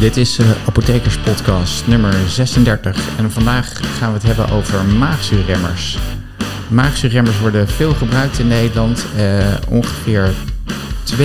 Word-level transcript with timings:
Dit 0.00 0.16
is 0.16 0.38
uh, 0.38 0.46
Apothekers 0.66 1.18
Podcast 1.18 1.86
nummer 1.86 2.14
36 2.28 3.18
en 3.18 3.30
vandaag 3.30 3.98
gaan 3.98 4.08
we 4.08 4.14
het 4.14 4.26
hebben 4.26 4.50
over 4.50 4.84
maagzuurremmers. 4.84 5.98
Maagzuurremmers 6.68 7.40
worden 7.40 7.68
veel 7.68 7.94
gebruikt 7.94 8.38
in 8.38 8.46
Nederland. 8.46 9.06
Uh, 9.16 9.54
ongeveer 9.68 10.30
2,2 11.16 11.24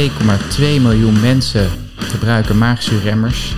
miljoen 0.59 1.19
mensen 1.19 1.69
gebruiken 1.97 2.57
maagzuurremmers. 2.57 3.55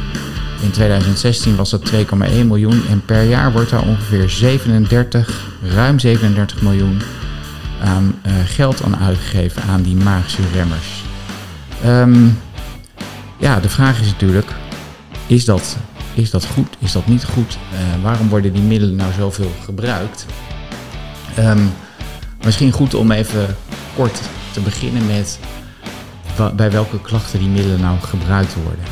In 0.62 0.72
2016 0.72 1.56
was 1.56 1.70
dat 1.70 1.92
2,1 1.92 2.00
miljoen 2.46 2.82
en 2.90 3.06
per 3.06 3.24
jaar 3.24 3.52
wordt 3.52 3.70
daar 3.70 3.88
ongeveer 3.88 4.30
37, 4.30 5.44
ruim 5.74 6.00
37 6.00 6.62
miljoen 6.62 7.02
aan 7.84 8.16
uh, 8.28 8.34
geld 8.46 8.84
aan 8.84 8.98
uitgegeven 8.98 9.64
aan 9.64 9.82
die 9.82 9.96
maagzuurremmers. 9.96 11.04
Um, 11.86 12.40
ja, 13.38 13.60
de 13.60 13.70
vraag 13.70 14.00
is 14.00 14.08
natuurlijk, 14.08 14.48
is 15.28 15.46
dat, 15.46 15.78
is 16.14 16.30
dat 16.30 16.46
goed? 16.46 16.68
Is 16.80 16.92
dat 16.92 17.08
niet 17.08 17.26
goed? 17.26 17.58
Uh, 17.74 18.04
waarom 18.04 18.30
worden 18.30 18.54
die 18.54 18.62
middelen 18.62 18.96
nou 18.96 19.14
zoveel 19.14 19.52
gebruikt? 19.64 20.26
Um, 21.40 21.74
misschien 22.44 22.72
goed 22.72 22.94
om 22.94 23.12
even 23.12 23.56
kort 23.96 24.22
te 24.52 24.60
beginnen 24.60 25.06
met 25.06 25.40
bij 26.56 26.72
welke 26.72 27.02
klachten 27.02 27.40
die 27.40 27.48
middelen 27.48 27.80
nou 27.80 28.00
gebruikt 28.00 28.56
worden. 28.64 28.86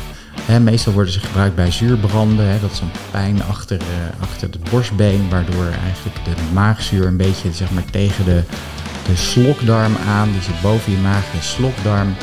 Meestal 0.64 0.92
worden 0.92 1.12
ze 1.12 1.20
gebruikt 1.20 1.54
bij 1.54 1.70
zuurbranden. 1.70 2.60
Dat 2.60 2.70
is 2.70 2.80
een 2.80 2.90
pijn 3.10 3.42
achter, 3.42 3.76
uh, 3.80 4.22
achter 4.22 4.48
het 4.50 4.70
borstbeen, 4.70 5.28
waardoor 5.30 5.64
eigenlijk 5.64 6.24
de 6.24 6.30
maagzuur 6.52 7.06
een 7.06 7.16
beetje 7.16 7.52
zeg 7.52 7.70
maar, 7.70 7.84
tegen 7.90 8.24
de, 8.24 8.42
de 9.06 9.16
slokdarm 9.16 9.96
aan, 10.08 10.32
die 10.32 10.42
zit 10.42 10.60
boven 10.62 10.92
je 10.92 10.98
maag, 10.98 11.24
de 11.30 11.42
slokdarm, 11.42 12.14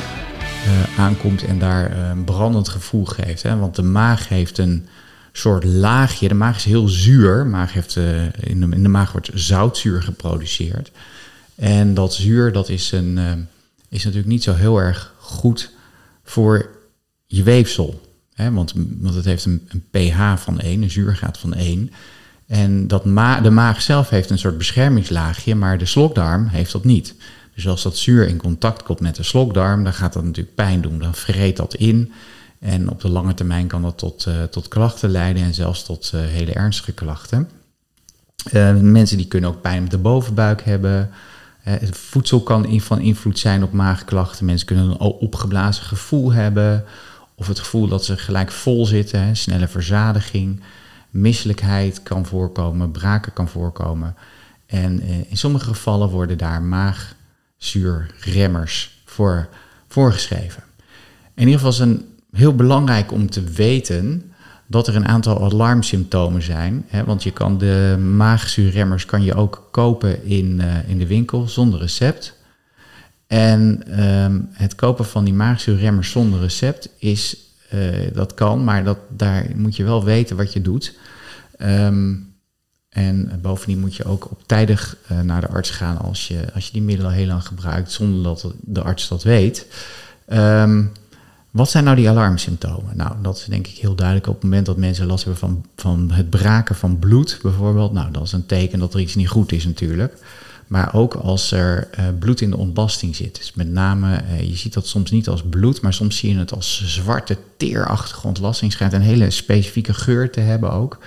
uh, 0.67 0.99
aankomt 0.99 1.43
en 1.43 1.59
daar 1.59 1.91
uh, 1.91 2.09
een 2.09 2.23
brandend 2.23 2.69
gevoel 2.69 3.05
geeft. 3.05 3.43
Hè? 3.43 3.57
Want 3.57 3.75
de 3.75 3.81
maag 3.81 4.27
heeft 4.27 4.57
een 4.57 4.87
soort 5.31 5.63
laagje. 5.63 6.27
De 6.27 6.33
maag 6.33 6.55
is 6.55 6.63
heel 6.63 6.87
zuur. 6.87 7.45
Maag 7.47 7.73
heeft, 7.73 7.95
uh, 7.95 8.23
in, 8.25 8.59
de, 8.59 8.75
in, 8.75 8.83
de, 8.83 8.89
maag 8.89 9.11
wordt 9.11 9.29
zoutzuur 9.33 10.01
geproduceerd. 10.01 10.91
En 11.55 11.93
dat 11.93 12.13
zuur 12.13 12.51
dat 12.51 12.69
is, 12.69 12.91
een, 12.91 13.47
is 13.89 14.03
natuurlijk 14.03 14.31
niet 14.31 14.43
zo 14.43 14.53
heel 14.53 14.77
erg 14.77 15.13
goed 15.17 15.71
voor 16.23 16.69
je 17.25 17.43
weefsel. 17.43 18.01
Hè? 18.33 18.51
Want, 18.51 18.73
want 18.75 19.15
het 19.15 19.25
heeft 19.25 19.45
een, 19.45 19.67
een 19.67 19.83
pH 19.91 20.35
van 20.35 20.59
1, 20.59 20.81
een 20.81 20.91
zuurgraad 20.91 21.37
van 21.37 21.53
1. 21.53 21.91
En 22.47 22.87
dat 22.87 23.05
ma 23.05 23.41
de 23.41 23.49
maag 23.49 23.81
zelf 23.81 24.09
heeft 24.09 24.29
een 24.29 24.39
soort 24.39 24.57
beschermingslaagje, 24.57 25.55
maar 25.55 25.77
de 25.77 25.85
slokdarm 25.85 26.47
heeft 26.47 26.71
dat 26.71 26.83
niet. 26.83 27.15
Dus 27.59 27.67
als 27.67 27.83
dat 27.83 27.97
zuur 27.97 28.27
in 28.27 28.37
contact 28.37 28.83
komt 28.83 28.99
met 28.99 29.15
de 29.15 29.23
slokdarm, 29.23 29.83
dan 29.83 29.93
gaat 29.93 30.13
dat 30.13 30.23
natuurlijk 30.23 30.55
pijn 30.55 30.81
doen. 30.81 30.99
Dan 30.99 31.13
vreet 31.13 31.57
dat 31.57 31.73
in. 31.73 32.11
En 32.59 32.89
op 32.89 33.01
de 33.01 33.09
lange 33.09 33.33
termijn 33.33 33.67
kan 33.67 33.81
dat 33.81 33.97
tot, 33.97 34.25
uh, 34.27 34.43
tot 34.43 34.67
klachten 34.67 35.09
leiden 35.09 35.43
en 35.43 35.53
zelfs 35.53 35.83
tot 35.83 36.11
uh, 36.15 36.21
hele 36.21 36.53
ernstige 36.53 36.91
klachten. 36.91 37.49
Uh, 38.53 38.75
mensen 38.75 39.17
die 39.17 39.27
kunnen 39.27 39.49
ook 39.49 39.61
pijn 39.61 39.83
op 39.83 39.89
de 39.89 39.97
bovenbuik 39.97 40.61
hebben. 40.61 41.09
voedsel 41.91 42.41
kan 42.41 42.81
van 42.81 42.99
invloed 42.99 43.39
zijn 43.39 43.63
op 43.63 43.71
maagklachten. 43.71 44.45
Mensen 44.45 44.67
kunnen 44.67 44.85
een 44.85 44.97
opgeblazen 44.97 45.83
gevoel 45.83 46.33
hebben. 46.33 46.85
Of 47.35 47.47
het 47.47 47.59
gevoel 47.59 47.87
dat 47.87 48.05
ze 48.05 48.17
gelijk 48.17 48.51
vol 48.51 48.85
zitten. 48.85 49.21
Hè, 49.21 49.35
snelle 49.35 49.67
verzadiging. 49.67 50.61
Misselijkheid 51.09 52.03
kan 52.03 52.25
voorkomen. 52.25 52.91
Braken 52.91 53.33
kan 53.33 53.47
voorkomen. 53.47 54.15
En 54.65 55.01
in 55.29 55.37
sommige 55.37 55.65
gevallen 55.65 56.09
worden 56.09 56.37
daar 56.37 56.61
maag 56.61 57.17
zuurremmers 57.59 59.01
voor 59.05 59.49
voorgeschreven. 59.87 60.63
In 61.35 61.47
ieder 61.47 61.53
geval 61.53 61.71
is 61.71 61.77
het 61.77 62.01
heel 62.31 62.55
belangrijk 62.55 63.11
om 63.11 63.29
te 63.29 63.43
weten 63.43 64.31
dat 64.67 64.87
er 64.87 64.95
een 64.95 65.07
aantal 65.07 65.43
alarmsymptomen 65.43 66.41
zijn. 66.41 66.85
Hè, 66.87 67.03
want 67.03 67.23
je 67.23 67.31
kan 67.31 67.57
de 67.57 67.97
maagzuurremmers 68.15 69.05
kan 69.05 69.23
je 69.23 69.33
ook 69.33 69.67
kopen 69.71 70.25
in, 70.25 70.59
uh, 70.61 70.89
in 70.89 70.97
de 70.97 71.07
winkel 71.07 71.47
zonder 71.47 71.79
recept. 71.79 72.37
En 73.27 73.83
um, 74.03 74.49
het 74.51 74.75
kopen 74.75 75.05
van 75.05 75.23
die 75.23 75.33
maagzuurremmers 75.33 76.11
zonder 76.11 76.39
recept 76.39 76.89
is, 76.97 77.37
uh, 77.73 78.13
dat 78.13 78.33
kan, 78.33 78.63
maar 78.63 78.83
dat, 78.83 78.97
daar 79.09 79.45
moet 79.55 79.75
je 79.75 79.83
wel 79.83 80.03
weten 80.03 80.37
wat 80.37 80.53
je 80.53 80.61
doet. 80.61 80.97
Um, 81.61 82.28
en 82.89 83.39
bovendien 83.41 83.79
moet 83.79 83.95
je 83.95 84.03
ook 84.03 84.31
op 84.31 84.41
tijdig 84.45 84.97
uh, 85.11 85.19
naar 85.21 85.41
de 85.41 85.47
arts 85.47 85.69
gaan 85.69 85.97
als 85.97 86.27
je, 86.27 86.53
als 86.53 86.65
je 86.65 86.71
die 86.71 86.81
middelen 86.81 87.11
heel 87.11 87.27
lang 87.27 87.45
gebruikt 87.45 87.91
zonder 87.91 88.23
dat 88.23 88.53
de 88.59 88.81
arts 88.81 89.07
dat 89.07 89.23
weet. 89.23 89.65
Um, 90.33 90.91
wat 91.51 91.69
zijn 91.69 91.83
nou 91.83 91.95
die 91.95 92.09
alarmsymptomen? 92.09 92.97
Nou, 92.97 93.15
dat 93.21 93.37
is 93.37 93.45
denk 93.45 93.67
ik 93.67 93.77
heel 93.77 93.95
duidelijk 93.95 94.27
op 94.27 94.33
het 94.33 94.43
moment 94.43 94.65
dat 94.65 94.77
mensen 94.77 95.05
last 95.05 95.23
hebben 95.23 95.39
van, 95.41 95.65
van 95.75 96.11
het 96.11 96.29
braken 96.29 96.75
van 96.75 96.99
bloed 96.99 97.39
bijvoorbeeld. 97.41 97.93
Nou, 97.93 98.11
dat 98.11 98.23
is 98.23 98.31
een 98.31 98.45
teken 98.45 98.79
dat 98.79 98.93
er 98.93 98.99
iets 98.99 99.15
niet 99.15 99.29
goed 99.29 99.51
is 99.51 99.65
natuurlijk. 99.65 100.13
Maar 100.67 100.93
ook 100.93 101.13
als 101.13 101.51
er 101.51 101.89
uh, 101.99 102.05
bloed 102.19 102.41
in 102.41 102.49
de 102.49 102.57
ontlasting 102.57 103.15
zit. 103.15 103.35
Dus 103.35 103.53
met 103.53 103.67
name, 103.67 104.21
je 104.41 104.55
ziet 104.55 104.73
dat 104.73 104.87
soms 104.87 105.11
niet 105.11 105.27
als 105.27 105.43
bloed, 105.49 105.81
maar 105.81 105.93
soms 105.93 106.17
zie 106.17 106.33
je 106.33 106.39
het 106.39 106.53
als 106.53 106.83
zwarte, 106.85 107.37
teerachtige 107.57 108.27
ontlasting. 108.27 108.71
Schijnt 108.71 108.93
een 108.93 109.01
hele 109.01 109.29
specifieke 109.29 109.93
geur 109.93 110.31
te 110.31 110.39
hebben 110.39 110.71
ook. 110.71 110.97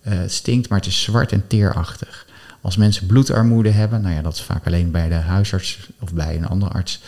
Het 0.00 0.32
stinkt, 0.32 0.68
maar 0.68 0.78
het 0.78 0.88
is 0.88 1.02
zwart 1.02 1.32
en 1.32 1.46
teerachtig. 1.46 2.26
Als 2.60 2.76
mensen 2.76 3.06
bloedarmoede 3.06 3.70
hebben, 3.70 4.00
nou 4.00 4.14
ja, 4.14 4.22
dat 4.22 4.34
is 4.34 4.42
vaak 4.42 4.66
alleen 4.66 4.90
bij 4.90 5.08
de 5.08 5.14
huisarts 5.14 5.88
of 6.00 6.12
bij 6.12 6.36
een 6.36 6.46
andere 6.46 6.72
arts 6.72 7.00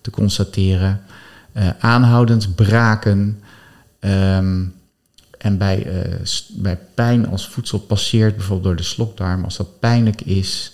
te 0.00 0.10
constateren. 0.10 1.02
Uh, 1.54 1.68
aanhoudend 1.78 2.54
braken. 2.54 3.42
Um, 4.00 4.74
en 5.38 5.58
bij, 5.58 5.86
uh, 5.86 6.18
bij 6.48 6.78
pijn 6.94 7.28
als 7.28 7.48
voedsel 7.48 7.78
passeert, 7.78 8.36
bijvoorbeeld 8.36 8.64
door 8.64 8.76
de 8.76 8.82
slokdarm, 8.82 9.44
als 9.44 9.56
dat 9.56 9.80
pijnlijk 9.80 10.20
is, 10.20 10.72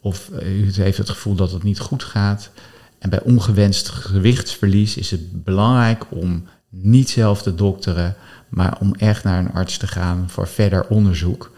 of 0.00 0.30
u 0.44 0.72
heeft 0.72 0.98
het 0.98 1.10
gevoel 1.10 1.34
dat 1.34 1.52
het 1.52 1.62
niet 1.62 1.78
goed 1.78 2.04
gaat. 2.04 2.50
En 2.98 3.10
bij 3.10 3.22
ongewenst 3.22 3.88
gewichtsverlies 3.88 4.96
is 4.96 5.10
het 5.10 5.44
belangrijk 5.44 6.04
om 6.08 6.44
niet 6.70 7.10
zelf 7.10 7.42
te 7.42 7.54
dokteren, 7.54 8.16
maar 8.48 8.76
om 8.80 8.94
echt 8.94 9.24
naar 9.24 9.38
een 9.38 9.52
arts 9.52 9.76
te 9.76 9.86
gaan 9.86 10.30
voor 10.30 10.48
verder 10.48 10.86
onderzoek. 10.86 11.52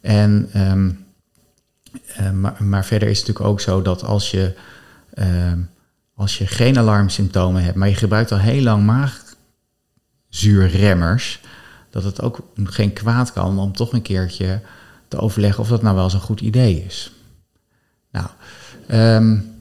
En, 0.00 0.50
um, 0.56 1.04
maar, 2.40 2.64
maar, 2.64 2.84
verder 2.84 3.08
is 3.08 3.18
het 3.18 3.26
natuurlijk 3.26 3.54
ook 3.54 3.60
zo 3.60 3.82
dat 3.82 4.04
als 4.04 4.30
je, 4.30 4.54
uh, 5.14 5.52
als 6.14 6.38
je 6.38 6.46
geen 6.46 6.78
alarmsymptomen 6.78 7.62
hebt, 7.62 7.76
maar 7.76 7.88
je 7.88 7.94
gebruikt 7.94 8.32
al 8.32 8.38
heel 8.38 8.62
lang 8.62 8.84
maagzuurremmers, 10.30 11.40
dat 11.90 12.04
het 12.04 12.22
ook 12.22 12.40
geen 12.64 12.92
kwaad 12.92 13.32
kan 13.32 13.58
om 13.58 13.72
toch 13.72 13.92
een 13.92 14.02
keertje 14.02 14.60
te 15.08 15.18
overleggen 15.18 15.62
of 15.62 15.68
dat 15.68 15.82
nou 15.82 15.94
wel 15.94 16.04
eens 16.04 16.12
een 16.12 16.20
goed 16.20 16.40
idee 16.40 16.84
is. 16.84 17.12
Nou, 18.10 18.26
um, 18.90 19.51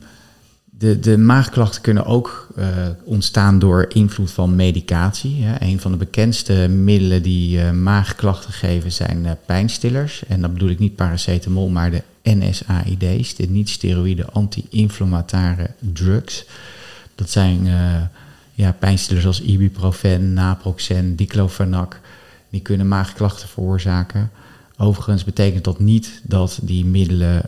de, 0.81 0.99
de 0.99 1.17
maagklachten 1.17 1.81
kunnen 1.81 2.05
ook 2.05 2.47
uh, 2.57 2.65
ontstaan 3.03 3.59
door 3.59 3.85
invloed 3.89 4.31
van 4.31 4.55
medicatie. 4.55 5.45
Een 5.59 5.79
van 5.79 5.91
de 5.91 5.97
bekendste 5.97 6.67
middelen 6.67 7.21
die 7.21 7.57
uh, 7.57 7.71
maagklachten 7.71 8.53
geven 8.53 8.91
zijn 8.91 9.25
uh, 9.25 9.31
pijnstillers. 9.45 10.23
En 10.27 10.41
dat 10.41 10.53
bedoel 10.53 10.69
ik 10.69 10.79
niet 10.79 10.95
paracetamol, 10.95 11.69
maar 11.69 11.91
de 11.91 12.03
NSAID's, 12.23 13.35
de 13.35 13.47
niet-steroïde 13.49 14.25
anti-inflammatoire 14.31 15.69
drugs. 15.79 16.45
Dat 17.15 17.29
zijn 17.29 17.67
ja, 18.53 18.71
pijnstillers 18.79 19.25
als 19.25 19.41
ibuprofen, 19.41 20.33
naproxen, 20.33 21.15
diclofenac. 21.15 21.99
Die 22.49 22.61
kunnen 22.61 22.87
maagklachten 22.87 23.47
veroorzaken. 23.47 24.31
Overigens 24.77 25.23
betekent 25.23 25.63
dat 25.63 25.79
niet 25.79 26.21
dat 26.23 26.59
die 26.61 26.85
middelen 26.85 27.43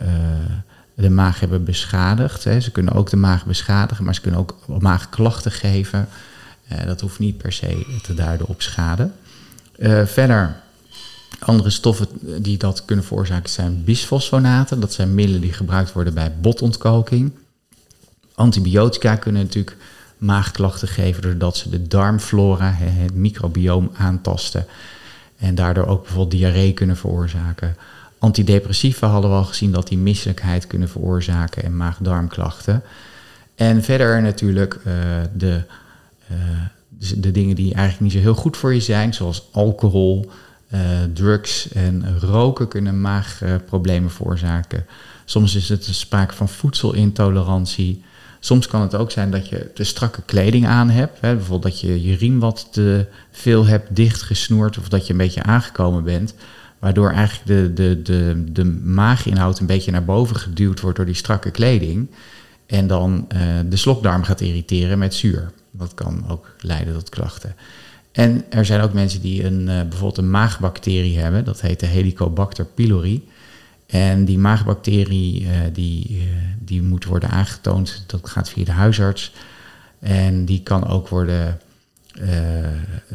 de 0.94 1.10
maag 1.10 1.40
hebben 1.40 1.64
beschadigd. 1.64 2.44
Hè. 2.44 2.60
Ze 2.60 2.70
kunnen 2.70 2.94
ook 2.94 3.10
de 3.10 3.16
maag 3.16 3.46
beschadigen, 3.46 4.04
maar 4.04 4.14
ze 4.14 4.20
kunnen 4.20 4.40
ook 4.40 4.56
maagklachten 4.66 5.52
geven. 5.52 6.08
Uh, 6.72 6.86
dat 6.86 7.00
hoeft 7.00 7.18
niet 7.18 7.36
per 7.36 7.52
se 7.52 7.98
te 8.02 8.14
duiden 8.14 8.46
op 8.46 8.62
schade. 8.62 9.10
Uh, 9.76 10.04
verder, 10.04 10.56
andere 11.38 11.70
stoffen 11.70 12.06
die 12.42 12.58
dat 12.58 12.84
kunnen 12.84 13.04
veroorzaken 13.04 13.50
zijn 13.50 13.84
bisfosfonaten. 13.84 14.80
Dat 14.80 14.92
zijn 14.92 15.14
middelen 15.14 15.40
die 15.40 15.52
gebruikt 15.52 15.92
worden 15.92 16.14
bij 16.14 16.32
botontkoking. 16.40 17.32
Antibiotica 18.34 19.16
kunnen 19.16 19.42
natuurlijk 19.42 19.76
maagklachten 20.18 20.88
geven 20.88 21.22
doordat 21.22 21.56
ze 21.56 21.70
de 21.70 21.86
darmflora, 21.86 22.72
het 22.76 23.14
microbioom 23.14 23.90
aantasten. 23.96 24.66
En 25.36 25.54
daardoor 25.54 25.86
ook 25.86 26.02
bijvoorbeeld 26.02 26.30
diarree 26.30 26.72
kunnen 26.72 26.96
veroorzaken. 26.96 27.76
Antidepressiva 28.24 29.08
hadden 29.08 29.30
we 29.30 29.36
al 29.36 29.44
gezien 29.44 29.72
dat 29.72 29.88
die 29.88 29.98
misselijkheid 29.98 30.66
kunnen 30.66 30.88
veroorzaken 30.88 31.62
en 31.62 31.76
maag-darmklachten. 31.76 32.82
En 33.54 33.82
verder 33.82 34.22
natuurlijk 34.22 34.74
uh, 34.74 34.82
de, 35.34 35.62
uh, 36.30 37.16
de 37.16 37.30
dingen 37.30 37.54
die 37.54 37.74
eigenlijk 37.74 38.00
niet 38.00 38.12
zo 38.12 38.18
heel 38.18 38.40
goed 38.40 38.56
voor 38.56 38.74
je 38.74 38.80
zijn, 38.80 39.14
zoals 39.14 39.48
alcohol, 39.52 40.30
uh, 40.68 40.80
drugs 41.12 41.68
en 41.68 42.18
roken 42.20 42.68
kunnen 42.68 43.00
maagproblemen 43.00 44.10
veroorzaken. 44.10 44.86
Soms 45.24 45.54
is 45.54 45.68
het 45.68 45.84
sprake 45.84 46.34
van 46.34 46.48
voedselintolerantie. 46.48 48.02
Soms 48.40 48.66
kan 48.66 48.80
het 48.80 48.94
ook 48.94 49.10
zijn 49.10 49.30
dat 49.30 49.48
je 49.48 49.72
te 49.74 49.84
strakke 49.84 50.22
kleding 50.22 50.66
aan 50.66 50.90
hebt. 50.90 51.20
Hè? 51.20 51.34
Bijvoorbeeld 51.34 51.72
dat 51.72 51.80
je 51.80 52.02
je 52.02 52.16
riem 52.16 52.40
wat 52.40 52.68
te 52.70 53.06
veel 53.30 53.66
hebt 53.66 53.96
dichtgesnoerd 53.96 54.78
of 54.78 54.88
dat 54.88 55.06
je 55.06 55.12
een 55.12 55.18
beetje 55.18 55.42
aangekomen 55.42 56.04
bent. 56.04 56.34
Waardoor 56.84 57.10
eigenlijk 57.10 57.46
de, 57.46 57.72
de, 57.72 58.02
de, 58.02 58.44
de 58.52 58.64
maaginhoud 58.84 59.58
een 59.58 59.66
beetje 59.66 59.90
naar 59.90 60.04
boven 60.04 60.36
geduwd 60.36 60.80
wordt 60.80 60.96
door 60.96 61.06
die 61.06 61.14
strakke 61.14 61.50
kleding. 61.50 62.10
En 62.66 62.86
dan 62.86 63.26
uh, 63.34 63.40
de 63.68 63.76
slokdarm 63.76 64.22
gaat 64.22 64.40
irriteren 64.40 64.98
met 64.98 65.14
zuur. 65.14 65.50
Dat 65.70 65.94
kan 65.94 66.24
ook 66.28 66.54
leiden 66.58 66.94
tot 66.94 67.08
klachten. 67.08 67.54
En 68.12 68.44
er 68.50 68.64
zijn 68.64 68.80
ook 68.80 68.92
mensen 68.92 69.20
die 69.20 69.44
een, 69.44 69.60
uh, 69.60 69.66
bijvoorbeeld 69.66 70.18
een 70.18 70.30
maagbacterie 70.30 71.18
hebben. 71.18 71.44
Dat 71.44 71.60
heet 71.60 71.80
de 71.80 71.86
Helicobacter 71.86 72.64
pylori. 72.64 73.28
En 73.86 74.24
die 74.24 74.38
maagbacterie 74.38 75.42
uh, 75.42 75.48
die, 75.72 76.22
die 76.58 76.82
moet 76.82 77.04
worden 77.04 77.30
aangetoond. 77.30 78.04
Dat 78.06 78.28
gaat 78.28 78.50
via 78.50 78.64
de 78.64 78.72
huisarts. 78.72 79.32
En 79.98 80.44
die 80.44 80.62
kan 80.62 80.86
ook 80.86 81.08
worden, 81.08 81.60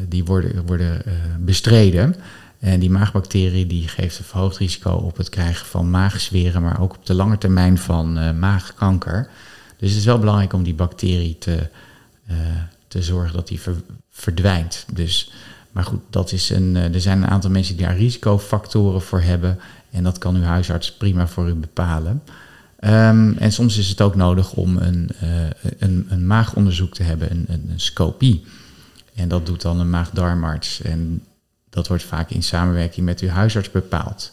die 0.08 0.24
worden, 0.24 0.66
worden 0.66 1.02
bestreden. 1.38 2.14
En 2.60 2.80
die 2.80 2.90
maagbacterie 2.90 3.66
die 3.66 3.88
geeft 3.88 4.18
een 4.18 4.24
verhoogd 4.24 4.56
risico 4.56 4.90
op 4.90 5.16
het 5.16 5.28
krijgen 5.28 5.66
van 5.66 5.90
maagzweren, 5.90 6.62
maar 6.62 6.80
ook 6.80 6.94
op 6.94 7.06
de 7.06 7.14
lange 7.14 7.38
termijn 7.38 7.78
van 7.78 8.18
uh, 8.18 8.32
maagkanker. 8.32 9.28
Dus 9.76 9.88
het 9.88 9.98
is 9.98 10.04
wel 10.04 10.18
belangrijk 10.18 10.52
om 10.52 10.62
die 10.62 10.74
bacterie 10.74 11.38
te, 11.38 11.68
uh, 12.30 12.36
te 12.88 13.02
zorgen 13.02 13.34
dat 13.34 13.48
die 13.48 13.60
ver, 13.60 13.74
verdwijnt. 14.10 14.84
Dus, 14.92 15.32
maar 15.72 15.84
goed, 15.84 16.00
dat 16.10 16.32
is 16.32 16.50
een, 16.50 16.74
uh, 16.74 16.94
er 16.94 17.00
zijn 17.00 17.22
een 17.22 17.28
aantal 17.28 17.50
mensen 17.50 17.76
die 17.76 17.86
daar 17.86 17.96
risicofactoren 17.96 19.02
voor 19.02 19.20
hebben. 19.20 19.58
En 19.90 20.02
dat 20.02 20.18
kan 20.18 20.36
uw 20.36 20.42
huisarts 20.42 20.92
prima 20.92 21.28
voor 21.28 21.48
u 21.48 21.54
bepalen. 21.54 22.22
Um, 22.84 23.36
en 23.36 23.52
soms 23.52 23.78
is 23.78 23.88
het 23.88 24.00
ook 24.00 24.14
nodig 24.14 24.52
om 24.52 24.76
een, 24.76 25.10
een, 25.78 26.06
een 26.08 26.26
maagonderzoek 26.26 26.94
te 26.94 27.02
hebben, 27.02 27.30
een, 27.30 27.44
een, 27.48 27.68
een 27.70 27.80
scopie. 27.80 28.44
En 29.14 29.28
dat 29.28 29.46
doet 29.46 29.62
dan 29.62 29.80
een 29.80 29.90
maagdarmarts. 29.90 30.82
En 30.82 31.22
dat 31.70 31.88
wordt 31.88 32.02
vaak 32.02 32.30
in 32.30 32.42
samenwerking 32.42 33.06
met 33.06 33.20
uw 33.20 33.28
huisarts 33.28 33.70
bepaald. 33.70 34.32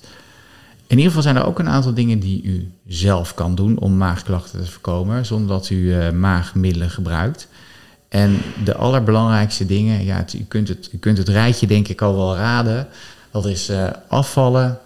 In 0.87 0.97
ieder 0.97 1.05
geval 1.05 1.21
zijn 1.21 1.35
er 1.35 1.45
ook 1.45 1.59
een 1.59 1.69
aantal 1.69 1.93
dingen 1.93 2.19
die 2.19 2.43
u 2.43 2.71
zelf 2.87 3.33
kan 3.33 3.55
doen 3.55 3.79
om 3.79 3.97
maagklachten 3.97 4.63
te 4.63 4.71
voorkomen, 4.71 5.25
zonder 5.25 5.47
dat 5.47 5.69
u 5.69 5.75
uh, 5.75 6.09
maagmiddelen 6.11 6.89
gebruikt. 6.89 7.47
En 8.09 8.37
de 8.63 8.75
allerbelangrijkste 8.75 9.65
dingen, 9.65 10.05
ja, 10.05 10.25
u, 10.35 10.43
kunt 10.47 10.67
het, 10.67 10.89
u 10.91 10.97
kunt 10.97 11.17
het 11.17 11.27
rijtje 11.27 11.67
denk 11.67 11.87
ik 11.87 12.01
al 12.01 12.15
wel 12.15 12.35
raden. 12.35 12.87
Dat 13.31 13.45
is 13.45 13.69
uh, 13.69 13.87
afvallen, 14.07 14.79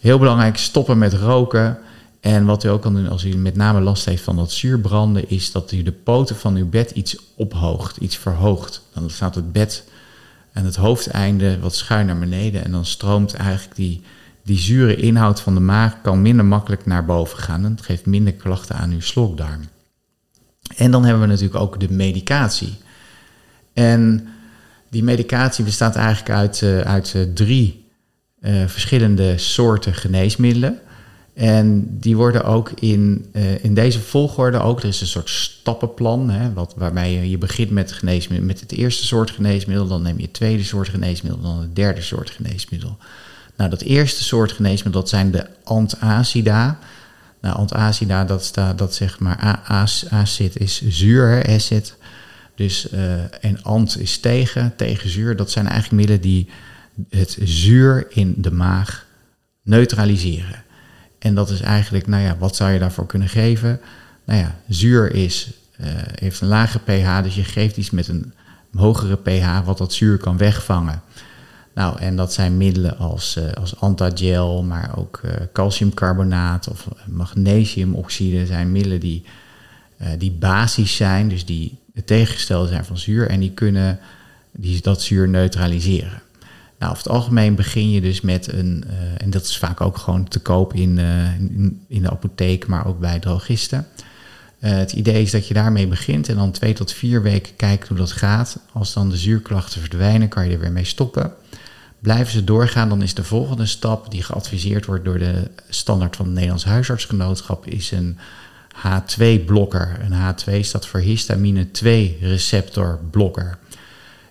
heel 0.00 0.18
belangrijk 0.18 0.56
stoppen 0.56 0.98
met 0.98 1.12
roken. 1.14 1.78
En 2.20 2.44
wat 2.44 2.64
u 2.64 2.68
ook 2.68 2.82
kan 2.82 2.94
doen 2.94 3.08
als 3.08 3.24
u 3.24 3.36
met 3.36 3.56
name 3.56 3.80
last 3.80 4.04
heeft 4.04 4.22
van 4.22 4.36
dat 4.36 4.52
zuurbranden, 4.52 5.30
is 5.30 5.52
dat 5.52 5.72
u 5.72 5.82
de 5.82 5.92
poten 5.92 6.36
van 6.36 6.56
uw 6.56 6.68
bed 6.68 6.90
iets 6.90 7.16
ophoogt, 7.34 7.96
iets 7.96 8.16
verhoogt. 8.16 8.82
Dan 8.92 9.10
staat 9.10 9.34
het 9.34 9.52
bed 9.52 9.84
en 10.58 10.64
het 10.64 10.76
hoofdeinde 10.76 11.58
wat 11.58 11.74
schuin 11.74 12.06
naar 12.06 12.18
beneden. 12.18 12.64
En 12.64 12.70
dan 12.70 12.84
stroomt 12.84 13.34
eigenlijk 13.34 13.76
die, 13.76 14.02
die 14.42 14.58
zure 14.58 14.96
inhoud 14.96 15.40
van 15.40 15.54
de 15.54 15.60
maag 15.60 16.00
kan 16.02 16.22
minder 16.22 16.44
makkelijk 16.44 16.86
naar 16.86 17.04
boven 17.04 17.38
gaan. 17.38 17.64
En 17.64 17.70
het 17.70 17.82
geeft 17.82 18.06
minder 18.06 18.32
klachten 18.32 18.76
aan 18.76 18.90
uw 18.90 19.00
slokdarm. 19.00 19.60
En 20.76 20.90
dan 20.90 21.04
hebben 21.04 21.22
we 21.22 21.28
natuurlijk 21.28 21.60
ook 21.60 21.80
de 21.80 21.92
medicatie. 21.92 22.76
En 23.72 24.28
die 24.90 25.02
medicatie 25.02 25.64
bestaat 25.64 25.96
eigenlijk 25.96 26.30
uit, 26.30 26.60
uh, 26.60 26.80
uit 26.80 27.12
uh, 27.16 27.22
drie 27.34 27.90
uh, 28.40 28.66
verschillende 28.66 29.38
soorten 29.38 29.94
geneesmiddelen. 29.94 30.78
En 31.38 31.98
die 32.00 32.16
worden 32.16 32.44
ook 32.44 32.70
in, 32.70 33.26
uh, 33.32 33.64
in 33.64 33.74
deze 33.74 34.00
volgorde 34.00 34.58
ook, 34.58 34.78
er 34.78 34.88
is 34.88 35.00
een 35.00 35.06
soort 35.06 35.30
stappenplan, 35.30 36.30
hè, 36.30 36.52
wat, 36.52 36.74
waarbij 36.76 37.12
je, 37.12 37.30
je 37.30 37.38
begint 37.38 37.70
met, 37.70 37.92
geneesmiddel, 37.92 38.46
met 38.46 38.60
het 38.60 38.72
eerste 38.72 39.04
soort 39.04 39.30
geneesmiddel, 39.30 39.86
dan 39.86 40.02
neem 40.02 40.16
je 40.16 40.22
het 40.22 40.32
tweede 40.32 40.64
soort 40.64 40.88
geneesmiddel, 40.88 41.42
dan 41.42 41.60
het 41.60 41.76
derde 41.76 42.00
soort 42.00 42.30
geneesmiddel. 42.30 42.96
Nou, 43.56 43.70
dat 43.70 43.80
eerste 43.80 44.24
soort 44.24 44.52
geneesmiddel, 44.52 45.00
dat 45.00 45.10
zijn 45.10 45.30
de 45.30 45.46
antacida. 45.64 46.78
Nou, 47.40 47.56
antacida, 47.56 48.24
dat, 48.24 48.44
staat, 48.44 48.78
dat 48.78 48.94
zeg 48.94 49.18
maar, 49.18 49.60
acid 50.10 50.60
is 50.60 50.82
zuur, 50.88 51.46
acid. 51.48 51.96
Dus, 52.54 52.92
uh, 52.92 53.44
en 53.44 53.62
ant 53.62 54.00
is 54.00 54.18
tegen, 54.18 54.72
tegen 54.76 55.10
zuur. 55.10 55.36
Dat 55.36 55.50
zijn 55.50 55.66
eigenlijk 55.66 55.96
middelen 55.96 56.22
die 56.22 56.48
het 57.10 57.38
zuur 57.42 58.06
in 58.08 58.34
de 58.36 58.50
maag 58.50 59.06
neutraliseren. 59.62 60.66
En 61.18 61.34
dat 61.34 61.50
is 61.50 61.60
eigenlijk, 61.60 62.06
nou 62.06 62.22
ja, 62.22 62.36
wat 62.38 62.56
zou 62.56 62.70
je 62.70 62.78
daarvoor 62.78 63.06
kunnen 63.06 63.28
geven? 63.28 63.80
Nou 64.24 64.40
ja, 64.40 64.56
zuur 64.68 65.14
is, 65.14 65.50
uh, 65.80 65.86
heeft 66.14 66.40
een 66.40 66.48
lage 66.48 66.78
pH, 66.78 67.22
dus 67.22 67.34
je 67.34 67.44
geeft 67.44 67.76
iets 67.76 67.90
met 67.90 68.08
een 68.08 68.32
hogere 68.74 69.16
pH 69.16 69.64
wat 69.64 69.78
dat 69.78 69.92
zuur 69.92 70.18
kan 70.18 70.36
wegvangen. 70.36 71.02
Nou, 71.74 71.98
en 71.98 72.16
dat 72.16 72.32
zijn 72.32 72.56
middelen 72.56 72.98
als, 72.98 73.36
uh, 73.36 73.52
als 73.52 73.80
antagel, 73.80 74.62
maar 74.62 74.96
ook 74.96 75.20
uh, 75.24 75.30
calciumcarbonaat 75.52 76.68
of 76.68 76.88
magnesiumoxide 77.06 78.46
zijn 78.46 78.72
middelen 78.72 79.00
die, 79.00 79.24
die 80.18 80.32
basis 80.32 80.96
zijn, 80.96 81.28
dus 81.28 81.44
die 81.44 81.78
het 81.94 82.06
tegengestelde 82.06 82.68
zijn 82.68 82.84
van 82.84 82.98
zuur 82.98 83.28
en 83.28 83.40
die 83.40 83.50
kunnen 83.50 83.98
die, 84.52 84.82
dat 84.82 85.02
zuur 85.02 85.28
neutraliseren. 85.28 86.22
Nou, 86.78 86.92
over 86.92 87.04
het 87.04 87.12
algemeen 87.12 87.54
begin 87.54 87.90
je 87.90 88.00
dus 88.00 88.20
met 88.20 88.52
een, 88.52 88.84
uh, 88.86 88.92
en 89.16 89.30
dat 89.30 89.42
is 89.42 89.58
vaak 89.58 89.80
ook 89.80 89.96
gewoon 89.96 90.28
te 90.28 90.40
koop 90.40 90.74
in, 90.74 90.98
uh, 90.98 91.40
in, 91.88 92.02
de 92.02 92.10
apotheek, 92.10 92.66
maar 92.66 92.86
ook 92.86 92.98
bij 93.00 93.18
drogisten. 93.18 93.86
Uh, 94.60 94.70
het 94.70 94.92
idee 94.92 95.22
is 95.22 95.30
dat 95.30 95.48
je 95.48 95.54
daarmee 95.54 95.86
begint 95.86 96.28
en 96.28 96.36
dan 96.36 96.50
twee 96.50 96.72
tot 96.72 96.92
vier 96.92 97.22
weken 97.22 97.56
kijkt 97.56 97.88
hoe 97.88 97.96
dat 97.96 98.12
gaat. 98.12 98.58
Als 98.72 98.92
dan 98.92 99.10
de 99.10 99.16
zuurklachten 99.16 99.80
verdwijnen, 99.80 100.28
kan 100.28 100.44
je 100.44 100.52
er 100.52 100.60
weer 100.60 100.72
mee 100.72 100.84
stoppen. 100.84 101.32
Blijven 101.98 102.32
ze 102.32 102.44
doorgaan, 102.44 102.88
dan 102.88 103.02
is 103.02 103.14
de 103.14 103.24
volgende 103.24 103.66
stap 103.66 104.10
die 104.10 104.22
geadviseerd 104.22 104.86
wordt 104.86 105.04
door 105.04 105.18
de 105.18 105.50
standaard 105.68 106.16
van 106.16 106.24
het 106.24 106.34
Nederlands 106.34 106.64
Huisartsgenootschap, 106.64 107.66
is 107.66 107.90
een 107.90 108.18
H2-blokker. 108.76 110.00
Een 110.00 110.34
H2 110.34 110.60
staat 110.60 110.86
voor 110.86 111.00
histamine 111.00 111.66
2-receptor 111.84 113.00
blokker. 113.10 113.58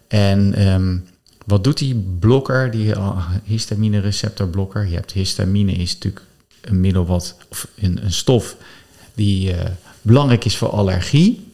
En 0.07 0.67
um, 0.67 1.05
wat 1.47 1.63
doet 1.63 1.77
die 1.77 1.95
blokker, 2.19 2.71
die 2.71 2.93
histamine 3.43 3.99
receptorblokker? 3.99 4.87
Je 4.87 4.95
hebt 4.95 5.11
histamine 5.11 5.71
is 5.71 5.93
natuurlijk 5.93 6.25
een 6.61 6.79
middel 6.79 7.05
wat, 7.05 7.37
of 7.49 7.67
een, 7.75 8.03
een 8.03 8.13
stof 8.13 8.55
die 9.15 9.51
uh, 9.51 9.61
belangrijk 10.01 10.45
is 10.45 10.57
voor 10.57 10.69
allergie, 10.69 11.51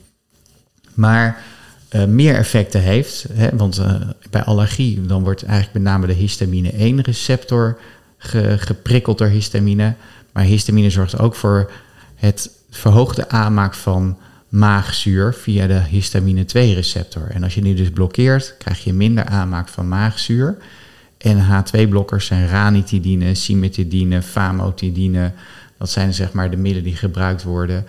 maar 0.93 1.43
uh, 1.91 2.05
meer 2.05 2.35
effecten 2.35 2.81
heeft. 2.81 3.25
Hè, 3.33 3.55
want 3.55 3.81
bij 4.29 4.43
allergie 4.43 5.05
dan 5.05 5.23
wordt 5.23 5.43
eigenlijk 5.43 5.73
met 5.73 5.83
name 5.83 6.07
de 6.07 6.13
histamine 6.13 6.71
1 6.71 7.01
receptor 7.01 7.79
ge, 8.17 8.55
geprikkeld 8.59 9.17
door 9.17 9.27
histamine. 9.27 9.95
Maar 10.31 10.43
histamine 10.43 10.89
zorgt 10.89 11.19
ook 11.19 11.35
voor 11.35 11.71
het 12.15 12.49
verhoogde 12.69 13.29
aanmaak 13.29 13.73
van 13.73 14.17
maagzuur 14.53 15.33
via 15.33 15.67
de 15.67 15.79
histamine 15.79 16.43
2-receptor. 16.43 17.27
En 17.29 17.43
als 17.43 17.53
je 17.53 17.61
die 17.61 17.75
dus 17.75 17.89
blokkeert, 17.89 18.55
krijg 18.57 18.83
je 18.83 18.93
minder 18.93 19.25
aanmaak 19.25 19.67
van 19.67 19.87
maagzuur. 19.87 20.57
En 21.17 21.37
H2-blokkers 21.37 22.25
zijn 22.25 22.47
ranitidine, 22.47 23.35
cimetidine, 23.35 24.21
famotidine. 24.21 25.31
Dat 25.77 25.89
zijn 25.89 26.13
zeg 26.13 26.31
maar 26.31 26.51
de 26.51 26.57
middelen 26.57 26.83
die 26.83 26.95
gebruikt 26.95 27.43
worden. 27.43 27.85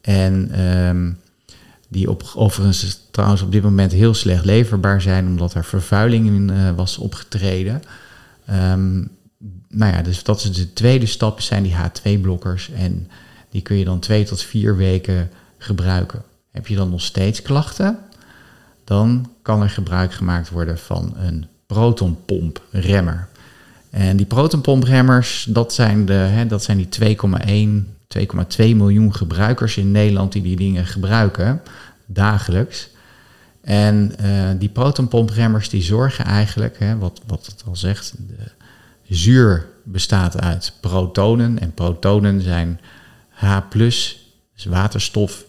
En 0.00 0.60
um, 0.60 1.18
die 1.88 2.10
op, 2.10 2.32
overigens 2.34 3.00
trouwens 3.10 3.42
op 3.42 3.52
dit 3.52 3.62
moment 3.62 3.92
heel 3.92 4.14
slecht 4.14 4.44
leverbaar 4.44 5.02
zijn, 5.02 5.26
omdat 5.26 5.54
er 5.54 5.64
vervuiling 5.64 6.26
in 6.26 6.50
uh, 6.52 6.70
was 6.70 6.98
opgetreden. 6.98 7.82
Um, 8.50 9.08
nou 9.68 9.92
ja, 9.92 10.02
dus 10.02 10.22
dat 10.22 10.42
is 10.42 10.52
de 10.52 10.72
tweede 10.72 11.06
stap, 11.06 11.40
zijn 11.40 11.62
die 11.62 11.74
H2-blokkers. 11.74 12.72
En 12.74 13.08
die 13.50 13.62
kun 13.62 13.76
je 13.76 13.84
dan 13.84 13.98
twee 13.98 14.24
tot 14.24 14.42
vier 14.42 14.76
weken 14.76 15.30
gebruiken. 15.58 16.22
Heb 16.50 16.66
je 16.66 16.76
dan 16.76 16.90
nog 16.90 17.02
steeds 17.02 17.42
klachten? 17.42 17.98
Dan 18.84 19.30
kan 19.42 19.62
er 19.62 19.70
gebruik 19.70 20.12
gemaakt 20.12 20.50
worden 20.50 20.78
van 20.78 21.14
een 21.16 21.46
protonpompremmer. 21.66 23.28
En 23.90 24.16
die 24.16 24.26
protonpompremmers, 24.26 25.46
dat 25.48 25.74
zijn, 25.74 26.06
de, 26.06 26.12
hè, 26.12 26.46
dat 26.46 26.62
zijn 26.62 26.76
die 26.76 27.16
2,1, 27.80 28.18
2,2 28.18 28.56
miljoen 28.56 29.14
gebruikers 29.14 29.76
in 29.76 29.90
Nederland 29.90 30.32
die 30.32 30.42
die 30.42 30.56
dingen 30.56 30.86
gebruiken 30.86 31.62
dagelijks. 32.06 32.88
En 33.60 34.12
uh, 34.20 34.48
die 34.58 34.68
protonpompremmers 34.68 35.68
die 35.68 35.82
zorgen 35.82 36.24
eigenlijk, 36.24 36.78
hè, 36.78 36.98
wat, 36.98 37.20
wat 37.26 37.46
het 37.46 37.62
al 37.66 37.76
zegt, 37.76 38.14
de 38.16 39.14
zuur 39.14 39.66
bestaat 39.82 40.40
uit 40.40 40.72
protonen. 40.80 41.58
En 41.58 41.72
protonen 41.74 42.40
zijn 42.40 42.80
H+, 43.28 43.60
dus 44.56 44.64
waterstof, 44.64 45.44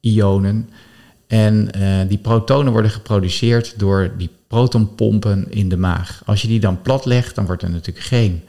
ionen. 0.00 0.70
En 1.26 1.70
uh, 1.76 2.00
die 2.08 2.18
protonen 2.18 2.72
worden 2.72 2.90
geproduceerd 2.90 3.78
door 3.78 4.10
die 4.16 4.30
protonpompen 4.46 5.46
in 5.50 5.68
de 5.68 5.76
maag. 5.76 6.22
Als 6.24 6.42
je 6.42 6.48
die 6.48 6.60
dan 6.60 6.82
plat 6.82 7.04
legt, 7.04 7.34
dan 7.34 7.46
wordt 7.46 7.62
er 7.62 7.70
natuurlijk 7.70 8.06
geen 8.06 8.42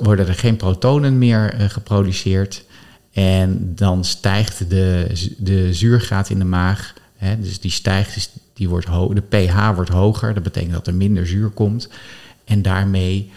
worden 0.00 0.28
er 0.28 0.34
geen 0.34 0.56
protonen 0.56 1.18
meer 1.18 1.60
uh, 1.60 1.68
geproduceerd. 1.68 2.64
En 3.12 3.74
dan 3.74 4.04
stijgt 4.04 4.70
de, 4.70 5.06
de 5.38 5.74
zuurgraad 5.74 6.30
in 6.30 6.38
de 6.38 6.44
maag. 6.44 6.94
Hè, 7.16 7.40
dus 7.40 7.60
die 7.60 7.70
stijgt, 7.70 8.14
dus 8.14 8.30
die 8.54 8.68
wordt 8.68 8.86
de 8.86 9.22
pH 9.28 9.74
wordt 9.74 9.90
hoger. 9.90 10.34
Dat 10.34 10.42
betekent 10.42 10.72
dat 10.72 10.86
er 10.86 10.94
minder 10.94 11.26
zuur 11.26 11.48
komt. 11.48 11.88
En 12.44 12.62
daarmee 12.62 13.30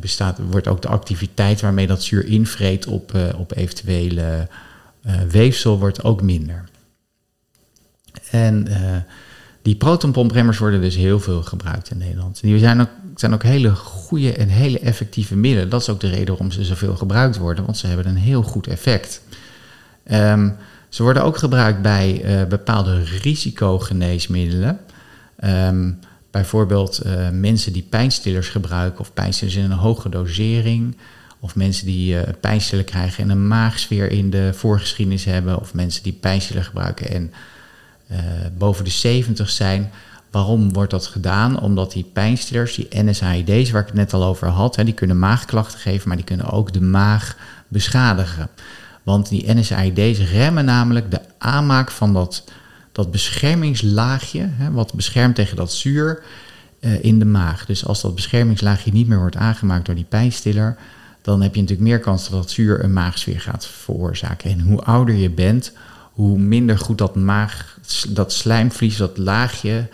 bestaat, 0.00 0.38
wordt 0.50 0.68
ook 0.68 0.82
de 0.82 0.88
activiteit 0.88 1.60
waarmee 1.60 1.86
dat 1.86 2.02
zuur 2.02 2.26
invreet 2.26 2.86
op, 2.86 3.14
uh, 3.14 3.22
op 3.36 3.56
eventuele 3.56 4.48
uh, 5.06 5.20
weefsel 5.20 5.78
wordt 5.78 6.04
ook 6.04 6.22
minder. 6.22 6.64
En 8.30 8.66
die 9.62 9.76
protonpompremmers 9.76 10.58
worden 10.58 10.80
dus 10.80 10.96
heel 10.96 11.20
veel 11.20 11.42
gebruikt 11.42 11.90
in 11.90 11.98
Nederland. 11.98 12.40
Die 12.40 12.58
zijn 12.58 12.80
ook, 12.80 12.88
zijn 13.14 13.34
ook 13.34 13.42
hele 13.42 13.74
goede 13.74 14.32
en 14.32 14.48
hele 14.48 14.78
effectieve 14.78 15.36
middelen. 15.36 15.68
Dat 15.68 15.80
is 15.80 15.88
ook 15.88 16.00
de 16.00 16.08
reden 16.08 16.26
waarom 16.26 16.50
ze 16.50 16.64
zoveel 16.64 16.96
gebruikt 16.96 17.36
worden, 17.36 17.64
want 17.64 17.76
ze 17.76 17.86
hebben 17.86 18.06
een 18.06 18.16
heel 18.16 18.42
goed 18.42 18.66
effect. 18.66 19.22
Um, 20.12 20.56
ze 20.88 21.02
worden 21.02 21.24
ook 21.24 21.36
gebruikt 21.36 21.82
bij 21.82 22.24
bepaalde 22.48 23.02
risicogeneesmiddelen. 23.02 24.80
Um, 25.44 25.98
bijvoorbeeld 26.40 27.06
uh, 27.06 27.28
mensen 27.32 27.72
die 27.72 27.86
pijnstillers 27.90 28.48
gebruiken 28.48 29.00
of 29.00 29.12
pijnstillers 29.12 29.56
in 29.56 29.64
een 29.64 29.70
hoge 29.70 30.08
dosering. 30.08 30.96
Of 31.40 31.54
mensen 31.54 31.86
die 31.86 32.14
uh, 32.14 32.20
pijnstiller 32.40 32.84
krijgen 32.84 33.24
en 33.24 33.30
een 33.30 33.48
maagsfeer 33.48 34.10
in 34.10 34.30
de 34.30 34.50
voorgeschiedenis 34.54 35.24
hebben. 35.24 35.60
Of 35.60 35.74
mensen 35.74 36.02
die 36.02 36.12
pijnstiller 36.12 36.64
gebruiken 36.64 37.10
en 37.10 37.32
boven 38.58 38.84
de 38.84 38.90
70 38.90 39.50
zijn. 39.50 39.90
Waarom 40.30 40.72
wordt 40.72 40.90
dat 40.90 41.06
gedaan? 41.06 41.60
Omdat 41.60 41.92
die 41.92 42.10
pijnstillers, 42.12 42.74
die 42.74 43.02
NSAID's 43.02 43.70
waar 43.70 43.80
ik 43.80 43.86
het 43.86 43.96
net 43.96 44.12
al 44.12 44.24
over 44.24 44.48
had, 44.48 44.76
hè, 44.76 44.84
die 44.84 44.94
kunnen 44.94 45.18
maagklachten 45.18 45.78
geven, 45.78 46.08
maar 46.08 46.16
die 46.16 46.26
kunnen 46.26 46.50
ook 46.50 46.72
de 46.72 46.80
maag 46.80 47.36
beschadigen. 47.68 48.48
Want 49.02 49.28
die 49.28 49.54
NSAID's 49.54 50.18
remmen 50.30 50.64
namelijk 50.64 51.10
de 51.10 51.20
aanmaak 51.38 51.90
van 51.90 52.12
dat, 52.12 52.44
dat 52.98 53.10
beschermingslaagje, 53.10 54.48
hè, 54.52 54.70
wat 54.70 54.94
beschermt 54.94 55.34
tegen 55.34 55.56
dat 55.56 55.72
zuur 55.72 56.22
uh, 56.80 57.04
in 57.04 57.18
de 57.18 57.24
maag. 57.24 57.66
Dus 57.66 57.86
als 57.86 58.00
dat 58.00 58.14
beschermingslaagje 58.14 58.92
niet 58.92 59.08
meer 59.08 59.18
wordt 59.18 59.36
aangemaakt 59.36 59.86
door 59.86 59.94
die 59.94 60.04
pijnstiller, 60.04 60.76
dan 61.22 61.42
heb 61.42 61.54
je 61.54 61.60
natuurlijk 61.60 61.88
meer 61.88 62.00
kans 62.00 62.22
dat 62.22 62.32
dat 62.40 62.50
zuur 62.50 62.84
een 62.84 62.92
maagsfeer 62.92 63.40
gaat 63.40 63.66
veroorzaken. 63.66 64.50
En 64.50 64.60
hoe 64.60 64.80
ouder 64.80 65.14
je 65.14 65.30
bent, 65.30 65.72
hoe 66.12 66.38
minder 66.38 66.78
goed 66.78 66.98
dat, 66.98 67.16
maag, 67.16 67.78
dat 68.08 68.32
slijmvlies, 68.32 68.96
dat 68.96 69.18
laagje 69.18 69.88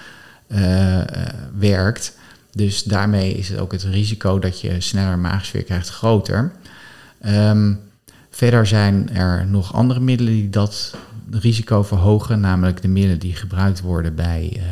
uh, 0.49 0.96
uh, 0.96 1.04
werkt. 1.58 2.16
Dus 2.52 2.82
daarmee 2.82 3.34
is 3.34 3.49
het 3.49 3.58
ook 3.58 3.73
het 3.73 3.82
risico 3.82 4.38
dat 4.38 4.61
je 4.61 4.80
sneller 4.80 5.18
maagsfeer 5.18 5.62
krijgt 5.62 5.88
groter. 5.88 6.52
Um, 7.26 7.80
verder 8.30 8.66
zijn 8.66 9.11
er 9.11 9.46
nog 9.46 9.75
andere 9.75 10.00
middelen 10.00 10.32
die 10.32 10.50
dat 10.50 10.94
risico 11.31 11.83
verhogen, 11.83 12.40
namelijk 12.40 12.83
de 12.83 12.88
middelen 12.88 13.19
die 13.19 13.35
gebruikt 13.35 13.81
worden 13.81 14.14
bij 14.14 14.62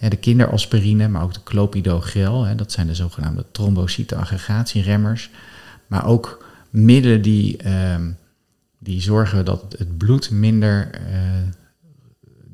uh, 0.00 0.10
de 0.10 0.16
kinderaspirine, 0.16 1.08
maar 1.08 1.22
ook 1.22 1.34
de 1.34 1.42
clopidogrel. 1.42 2.44
Hè, 2.44 2.54
dat 2.54 2.72
zijn 2.72 2.86
de 2.86 2.94
zogenaamde 2.94 3.44
trombocyteaggregatieremmers. 3.50 5.30
Maar 5.86 6.06
ook 6.06 6.44
middelen 6.70 7.22
die, 7.22 7.64
uh, 7.64 7.96
die 8.78 9.00
zorgen 9.00 9.44
dat 9.44 9.74
het 9.78 9.98
bloed 9.98 10.30
minder 10.30 10.90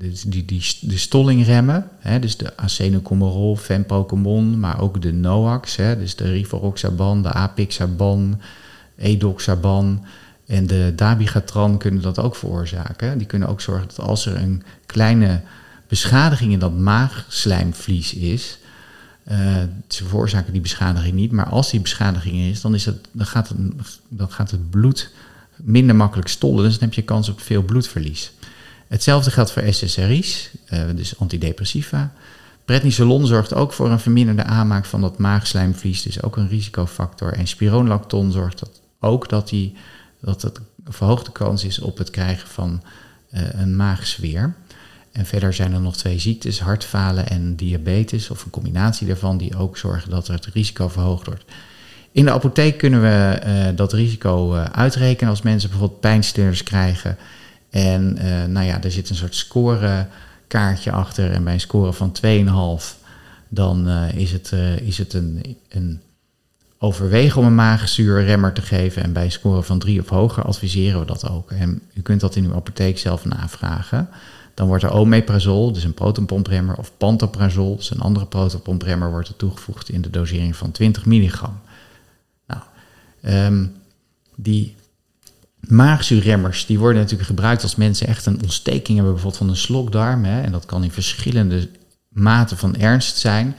dus 0.01 0.23
die, 0.23 0.45
die, 0.45 0.63
de 0.81 0.99
stolling 0.99 1.45
remmen, 1.45 1.89
hè, 1.99 2.19
dus 2.19 2.37
de 2.37 2.57
acenocomerol, 2.57 3.57
fenprocomon, 3.57 4.61
maar 4.61 4.81
ook 4.81 5.03
de 5.03 5.13
NOAX, 5.13 5.77
hè, 5.77 5.99
dus 5.99 6.17
de 6.17 6.31
rivaroxaban, 6.31 7.23
de 7.23 7.33
apixaban, 7.33 8.41
edoxaban 8.97 10.05
en 10.51 10.67
de 10.67 10.93
dabigatran 10.97 11.79
kunnen 11.79 12.03
dat 12.03 12.19
ook 12.19 12.37
veroorzaken. 12.37 13.19
Die 13.19 13.27
kunnen 13.27 13.49
ook 13.49 13.61
zorgen 13.61 13.89
dat 13.89 14.07
als 14.07 14.27
er 14.27 14.37
een 14.37 14.63
kleine 14.87 15.41
beschadiging 15.89 16.53
in 16.53 16.59
dat 16.59 16.79
maagslijmvlies 16.79 18.15
is, 18.15 18.59
uh, 19.31 19.39
ze 19.89 20.05
veroorzaken 20.05 20.53
die 20.53 20.61
beschadiging 20.61 21.15
niet, 21.15 21.33
maar 21.33 21.47
als 21.47 21.71
die 21.71 21.81
beschadiging 21.81 22.37
is, 22.37 22.61
dan, 22.61 22.75
is 22.75 22.85
het, 22.85 23.09
dan, 23.13 23.27
gaat, 23.27 23.49
het, 23.49 23.59
dan 24.09 24.31
gaat 24.31 24.51
het 24.51 24.71
bloed 24.71 25.11
minder 25.57 25.97
makkelijk 25.97 26.29
stollen, 26.29 26.65
dus 26.65 26.73
dan 26.73 26.89
heb 26.89 26.95
je 26.95 27.03
kans 27.03 27.29
op 27.29 27.41
veel 27.41 27.63
bloedverlies. 27.63 28.33
Hetzelfde 28.89 29.31
geldt 29.31 29.53
voor 29.53 29.63
SSRI's, 29.73 30.51
eh, 30.67 30.83
dus 30.95 31.19
antidepressiva. 31.19 32.13
Prednisolon 32.65 33.27
zorgt 33.27 33.55
ook 33.55 33.73
voor 33.73 33.91
een 33.91 34.01
verminderde 34.01 34.45
aanmaak 34.45 34.85
van 34.85 35.01
dat 35.01 35.19
maagslijmvlies, 35.19 36.03
dus 36.03 36.23
ook 36.23 36.37
een 36.37 36.49
risicofactor. 36.49 37.33
En 37.33 37.47
spironolacton 37.47 38.33
zorgt 38.33 38.59
dat 38.59 38.81
ook 39.01 39.29
dat, 39.29 39.49
die, 39.49 39.75
dat 40.21 40.43
het 40.43 40.61
een 40.85 40.93
verhoogde 40.93 41.33
kans 41.33 41.65
is 41.65 41.79
op 41.79 41.99
het 41.99 42.11
krijgen 42.11 42.49
van 42.49 42.83
uh, 43.35 43.41
een 43.53 43.77
maagzweer. 43.77 44.55
En 45.13 45.27
verder 45.27 45.55
zijn 45.55 45.73
er 45.73 45.81
nog 45.81 45.97
twee 45.97 46.19
ziektes, 46.19 46.61
hartfalen 46.61 47.29
en 47.29 47.57
diabetes, 47.57 48.31
of 48.31 48.45
een 48.45 48.51
combinatie 48.51 49.07
daarvan, 49.07 49.39
die 49.39 49.57
ook 49.57 49.77
zorgen 49.77 50.11
dat 50.11 50.27
het 50.27 50.47
risico 50.47 50.89
verhoogd 50.89 51.27
wordt. 51.27 51.45
In 52.13 52.25
de 52.25 52.33
apotheek 52.33 52.79
kunnen 52.79 53.01
we 53.01 53.41
uh, 53.47 53.77
dat 53.77 53.93
risico 53.93 54.55
uh, 54.55 54.65
uitrekenen 54.65 55.31
als 55.31 55.43
mensen 55.43 55.71
bijvoorbeeld 55.71 56.01
pijnstillers 56.01 56.63
krijgen 56.63 57.17
en 57.71 58.13
nou 58.53 58.67
ja, 58.67 58.83
er 58.83 58.91
zit 58.91 59.11
een 59.11 59.17
soort 59.17 59.35
scorekaartje 59.35 60.93
achter. 60.93 61.33
En 61.33 61.45
bij 61.45 61.53
een 61.53 61.61
score 61.61 61.93
van 61.93 62.17
2,5 62.83 62.99
dan 63.49 63.89
is 64.15 64.33
het, 64.33 64.53
is 64.83 64.99
het 64.99 65.13
een, 65.13 65.57
een 65.69 66.01
overwegen 66.83 67.41
om 67.41 67.47
een 67.47 67.55
maagzuurremmer 67.55 68.53
te 68.53 68.63
geven. 68.63 69.03
En 69.03 69.13
bij 69.13 69.25
een 69.25 69.33
score 69.33 69.63
van 69.63 69.79
3 69.79 70.01
of 70.01 70.09
hoger 70.09 70.43
adviseren 70.43 71.01
we 71.01 71.07
dat 71.07 71.29
ook. 71.29 71.51
En 71.51 71.83
u 71.95 72.01
kunt 72.01 72.21
dat 72.21 72.37
in 72.37 72.45
uw 72.45 72.55
apotheek 72.55 72.99
zelf 72.99 73.25
navragen. 73.25 74.09
Dan 74.55 74.67
wordt 74.67 74.85
er 74.85 74.93
omeprazol, 74.93 75.73
dus 75.73 75.85
een 75.85 75.95
protonpompremmer, 75.95 76.77
of 76.77 76.93
pantoprazol, 76.97 77.77
dus 77.77 77.91
een 77.91 78.01
andere 78.01 78.27
protonpompremmer, 78.27 79.11
wordt 79.11 79.29
er 79.29 79.37
toegevoegd 79.37 79.89
in 79.89 80.01
de 80.01 80.11
dosering 80.11 80.57
van 80.57 80.71
20 80.71 81.07
milligram. 81.07 81.61
Nou, 82.47 82.63
um, 83.47 83.73
die 84.37 84.75
maagzuurremmers, 85.61 86.67
die 86.67 86.79
worden 86.79 87.01
natuurlijk 87.01 87.29
gebruikt 87.29 87.63
als 87.63 87.77
mensen 87.77 88.07
echt 88.07 88.27
een 88.27 88.43
ontsteking 88.43 88.97
hebben, 88.97 89.13
bijvoorbeeld 89.13 89.43
van 89.43 89.49
een 89.49 89.57
slokdarm. 89.57 90.25
Hè, 90.25 90.41
en 90.41 90.53
dat 90.53 90.67
kan 90.67 90.85
in 90.85 90.91
verschillende 90.91 91.69
maten 92.09 92.57
van 92.57 92.77
ernst 92.77 93.17
zijn. 93.17 93.57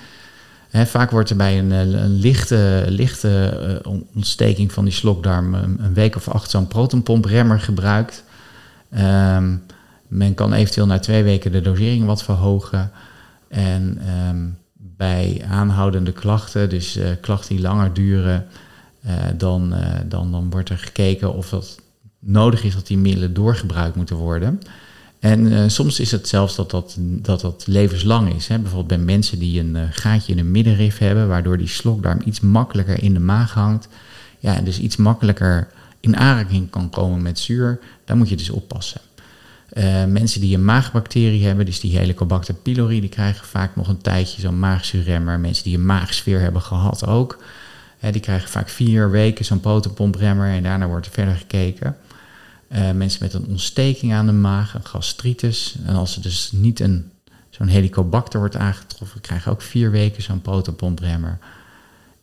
Vaak 0.71 1.11
wordt 1.11 1.29
er 1.29 1.35
bij 1.35 1.59
een, 1.59 1.71
een 1.71 2.15
lichte, 2.15 2.85
lichte 2.87 3.81
uh, 3.85 3.93
ontsteking 4.13 4.71
van 4.71 4.83
die 4.83 4.93
slokdarm 4.93 5.53
een, 5.53 5.83
een 5.83 5.93
week 5.93 6.15
of 6.15 6.29
acht 6.29 6.49
zo'n 6.49 6.67
protonpompremmer 6.67 7.59
gebruikt. 7.59 8.23
Um, 8.99 9.63
men 10.07 10.33
kan 10.33 10.53
eventueel 10.53 10.85
na 10.85 10.99
twee 10.99 11.23
weken 11.23 11.51
de 11.51 11.61
dosering 11.61 12.05
wat 12.05 12.23
verhogen. 12.23 12.91
En 13.47 14.01
um, 14.29 14.57
bij 14.73 15.45
aanhoudende 15.49 16.11
klachten, 16.11 16.69
dus 16.69 16.99
klachten 17.21 17.55
die 17.55 17.63
langer 17.63 17.93
duren, 17.93 18.45
dan, 19.37 19.73
dan, 20.07 20.31
dan 20.31 20.49
wordt 20.49 20.69
er 20.69 20.77
gekeken 20.77 21.33
of 21.33 21.49
dat 21.49 21.79
nodig 22.19 22.63
is 22.63 22.73
dat 22.73 22.87
die 22.87 22.97
middelen 22.97 23.33
doorgebruikt 23.33 23.95
moeten 23.95 24.15
worden. 24.15 24.61
En 25.21 25.45
uh, 25.45 25.63
soms 25.67 25.99
is 25.99 26.11
het 26.11 26.27
zelfs 26.27 26.55
dat 26.55 26.71
dat, 26.71 26.95
dat, 26.99 27.41
dat 27.41 27.63
levenslang 27.67 28.35
is. 28.35 28.47
Hè. 28.47 28.59
Bijvoorbeeld 28.59 28.99
bij 28.99 29.13
mensen 29.15 29.39
die 29.39 29.59
een 29.59 29.75
uh, 29.75 29.81
gaatje 29.89 30.31
in 30.31 30.37
de 30.37 30.43
middenrif 30.43 30.97
hebben, 30.97 31.27
waardoor 31.27 31.57
die 31.57 31.67
slokdarm 31.67 32.21
iets 32.25 32.39
makkelijker 32.39 33.03
in 33.03 33.13
de 33.13 33.19
maag 33.19 33.53
hangt. 33.53 33.87
Ja, 34.39 34.55
en 34.55 34.63
dus 34.63 34.79
iets 34.79 34.95
makkelijker 34.95 35.67
in 35.99 36.17
aanraking 36.17 36.69
kan 36.69 36.89
komen 36.89 37.21
met 37.21 37.39
zuur. 37.39 37.79
Daar 38.05 38.17
moet 38.17 38.29
je 38.29 38.35
dus 38.35 38.49
oppassen. 38.49 39.01
Uh, 39.73 40.05
mensen 40.05 40.41
die 40.41 40.55
een 40.55 40.65
maagbacterie 40.65 41.45
hebben, 41.45 41.65
dus 41.65 41.79
die 41.79 41.97
Helicobacter 41.97 42.53
pylori, 42.53 42.99
die 42.99 43.09
krijgen 43.09 43.45
vaak 43.45 43.75
nog 43.75 43.87
een 43.87 44.01
tijdje 44.01 44.41
zo'n 44.41 44.59
maagzuurremmer. 44.59 45.39
Mensen 45.39 45.63
die 45.63 45.75
een 45.75 45.85
maagsfeer 45.85 46.39
hebben 46.39 46.61
gehad 46.61 47.07
ook, 47.07 47.43
hè, 47.97 48.11
die 48.11 48.21
krijgen 48.21 48.49
vaak 48.49 48.69
vier 48.69 49.11
weken 49.11 49.45
zo'n 49.45 49.59
potenpompremmer 49.59 50.49
en 50.49 50.63
daarna 50.63 50.87
wordt 50.87 51.05
er 51.05 51.11
verder 51.11 51.35
gekeken. 51.35 51.95
Uh, 52.73 52.91
mensen 52.91 53.23
met 53.23 53.33
een 53.33 53.47
ontsteking 53.47 54.13
aan 54.13 54.25
de 54.25 54.31
maag, 54.31 54.73
een 54.73 54.85
gastritis. 54.85 55.75
En 55.85 55.95
als 55.95 56.15
er 56.15 56.21
dus 56.21 56.51
niet 56.51 56.79
een, 56.79 57.11
zo'n 57.49 57.67
helicobacter 57.67 58.39
wordt 58.39 58.55
aangetroffen, 58.55 59.21
krijgen 59.21 59.51
ook 59.51 59.61
vier 59.61 59.91
weken 59.91 60.23
zo'n 60.23 60.41
protonpompremmer. 60.41 61.37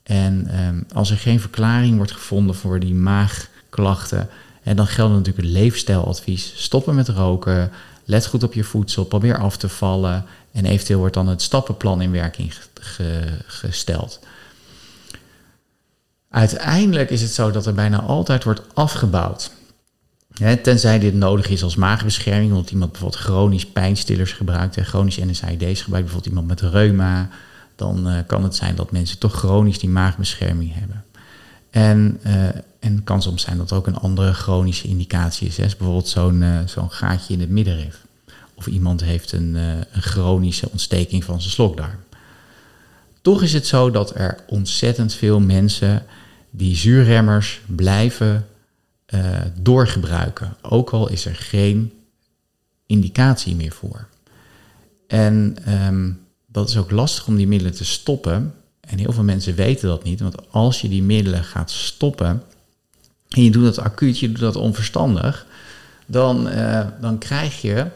En 0.02 0.60
um, 0.64 0.86
als 0.92 1.10
er 1.10 1.16
geen 1.16 1.40
verklaring 1.40 1.96
wordt 1.96 2.12
gevonden 2.12 2.54
voor 2.54 2.80
die 2.80 2.94
maagklachten, 2.94 4.28
en 4.62 4.76
dan 4.76 4.86
geldt 4.86 5.12
natuurlijk 5.12 5.46
het 5.46 5.54
leefstijladvies. 5.54 6.52
Stoppen 6.56 6.94
met 6.94 7.08
roken, 7.08 7.70
let 8.04 8.26
goed 8.26 8.42
op 8.42 8.54
je 8.54 8.64
voedsel, 8.64 9.04
probeer 9.04 9.38
af 9.38 9.56
te 9.56 9.68
vallen. 9.68 10.24
En 10.52 10.64
eventueel 10.64 10.98
wordt 10.98 11.14
dan 11.14 11.28
het 11.28 11.42
stappenplan 11.42 12.00
in 12.00 12.10
werking 12.10 12.54
ge 12.74 13.38
gesteld. 13.46 14.20
Uiteindelijk 16.30 17.10
is 17.10 17.22
het 17.22 17.30
zo 17.30 17.50
dat 17.50 17.66
er 17.66 17.74
bijna 17.74 18.00
altijd 18.00 18.44
wordt 18.44 18.62
afgebouwd 18.74 19.50
tenzij 20.62 20.98
dit 20.98 21.14
nodig 21.14 21.48
is 21.48 21.62
als 21.62 21.76
maagbescherming, 21.76 22.50
omdat 22.52 22.70
iemand 22.70 22.92
bijvoorbeeld 22.92 23.22
chronisch 23.22 23.66
pijnstillers 23.66 24.32
gebruikt 24.32 24.76
en 24.76 24.84
chronisch 24.84 25.16
NSAID's 25.16 25.82
gebruikt, 25.82 26.06
bijvoorbeeld 26.06 26.26
iemand 26.26 26.46
met 26.46 26.60
reuma, 26.60 27.28
dan 27.76 28.08
uh, 28.08 28.18
kan 28.26 28.42
het 28.42 28.56
zijn 28.56 28.74
dat 28.74 28.90
mensen 28.90 29.18
toch 29.18 29.32
chronisch 29.32 29.78
die 29.78 29.88
maagbescherming 29.88 30.74
hebben. 30.74 31.04
En, 31.70 32.20
uh, 32.26 32.32
en 32.80 33.04
kan 33.04 33.22
soms 33.22 33.42
zijn 33.42 33.56
dat 33.56 33.70
er 33.70 33.76
ook 33.76 33.86
een 33.86 33.96
andere 33.96 34.32
chronische 34.32 34.88
indicatie 34.88 35.48
is. 35.48 35.56
Hè? 35.56 35.62
bijvoorbeeld 35.62 36.08
zo'n 36.08 36.44
zo'n 36.66 36.90
gaatje 36.90 37.34
in 37.34 37.40
het 37.40 37.50
middenrif. 37.50 38.06
Of 38.54 38.66
iemand 38.66 39.00
heeft 39.04 39.32
een, 39.32 39.54
een 39.54 40.02
chronische 40.02 40.68
ontsteking 40.70 41.24
van 41.24 41.40
zijn 41.40 41.52
slokdarm. 41.52 41.98
Toch 43.22 43.42
is 43.42 43.52
het 43.52 43.66
zo 43.66 43.90
dat 43.90 44.14
er 44.14 44.38
ontzettend 44.46 45.14
veel 45.14 45.40
mensen 45.40 46.02
die 46.50 46.76
zuurremmers 46.76 47.60
blijven 47.66 48.46
doorgebruiken. 49.60 50.56
Ook 50.62 50.90
al 50.90 51.08
is 51.08 51.24
er 51.24 51.34
geen 51.34 51.92
indicatie 52.86 53.54
meer 53.54 53.72
voor. 53.72 54.06
En 55.06 55.56
ehm, 55.64 56.10
dat 56.46 56.68
is 56.68 56.76
ook 56.76 56.90
lastig 56.90 57.26
om 57.26 57.36
die 57.36 57.46
middelen 57.46 57.74
te 57.74 57.84
stoppen. 57.84 58.54
En 58.80 58.98
heel 58.98 59.12
veel 59.12 59.22
mensen 59.22 59.54
weten 59.54 59.88
dat 59.88 60.04
niet, 60.04 60.20
want 60.20 60.50
als 60.50 60.80
je 60.80 60.88
die 60.88 61.02
middelen 61.02 61.44
gaat 61.44 61.70
stoppen 61.70 62.42
en 63.28 63.44
je 63.44 63.50
doet 63.50 63.64
dat 63.64 63.78
acuut, 63.78 64.18
je 64.18 64.28
doet 64.28 64.40
dat 64.40 64.56
onverstandig, 64.56 65.46
dan, 66.06 66.48
uh, 66.48 66.86
dan 67.00 67.18
krijg 67.18 67.60
je 67.60 67.86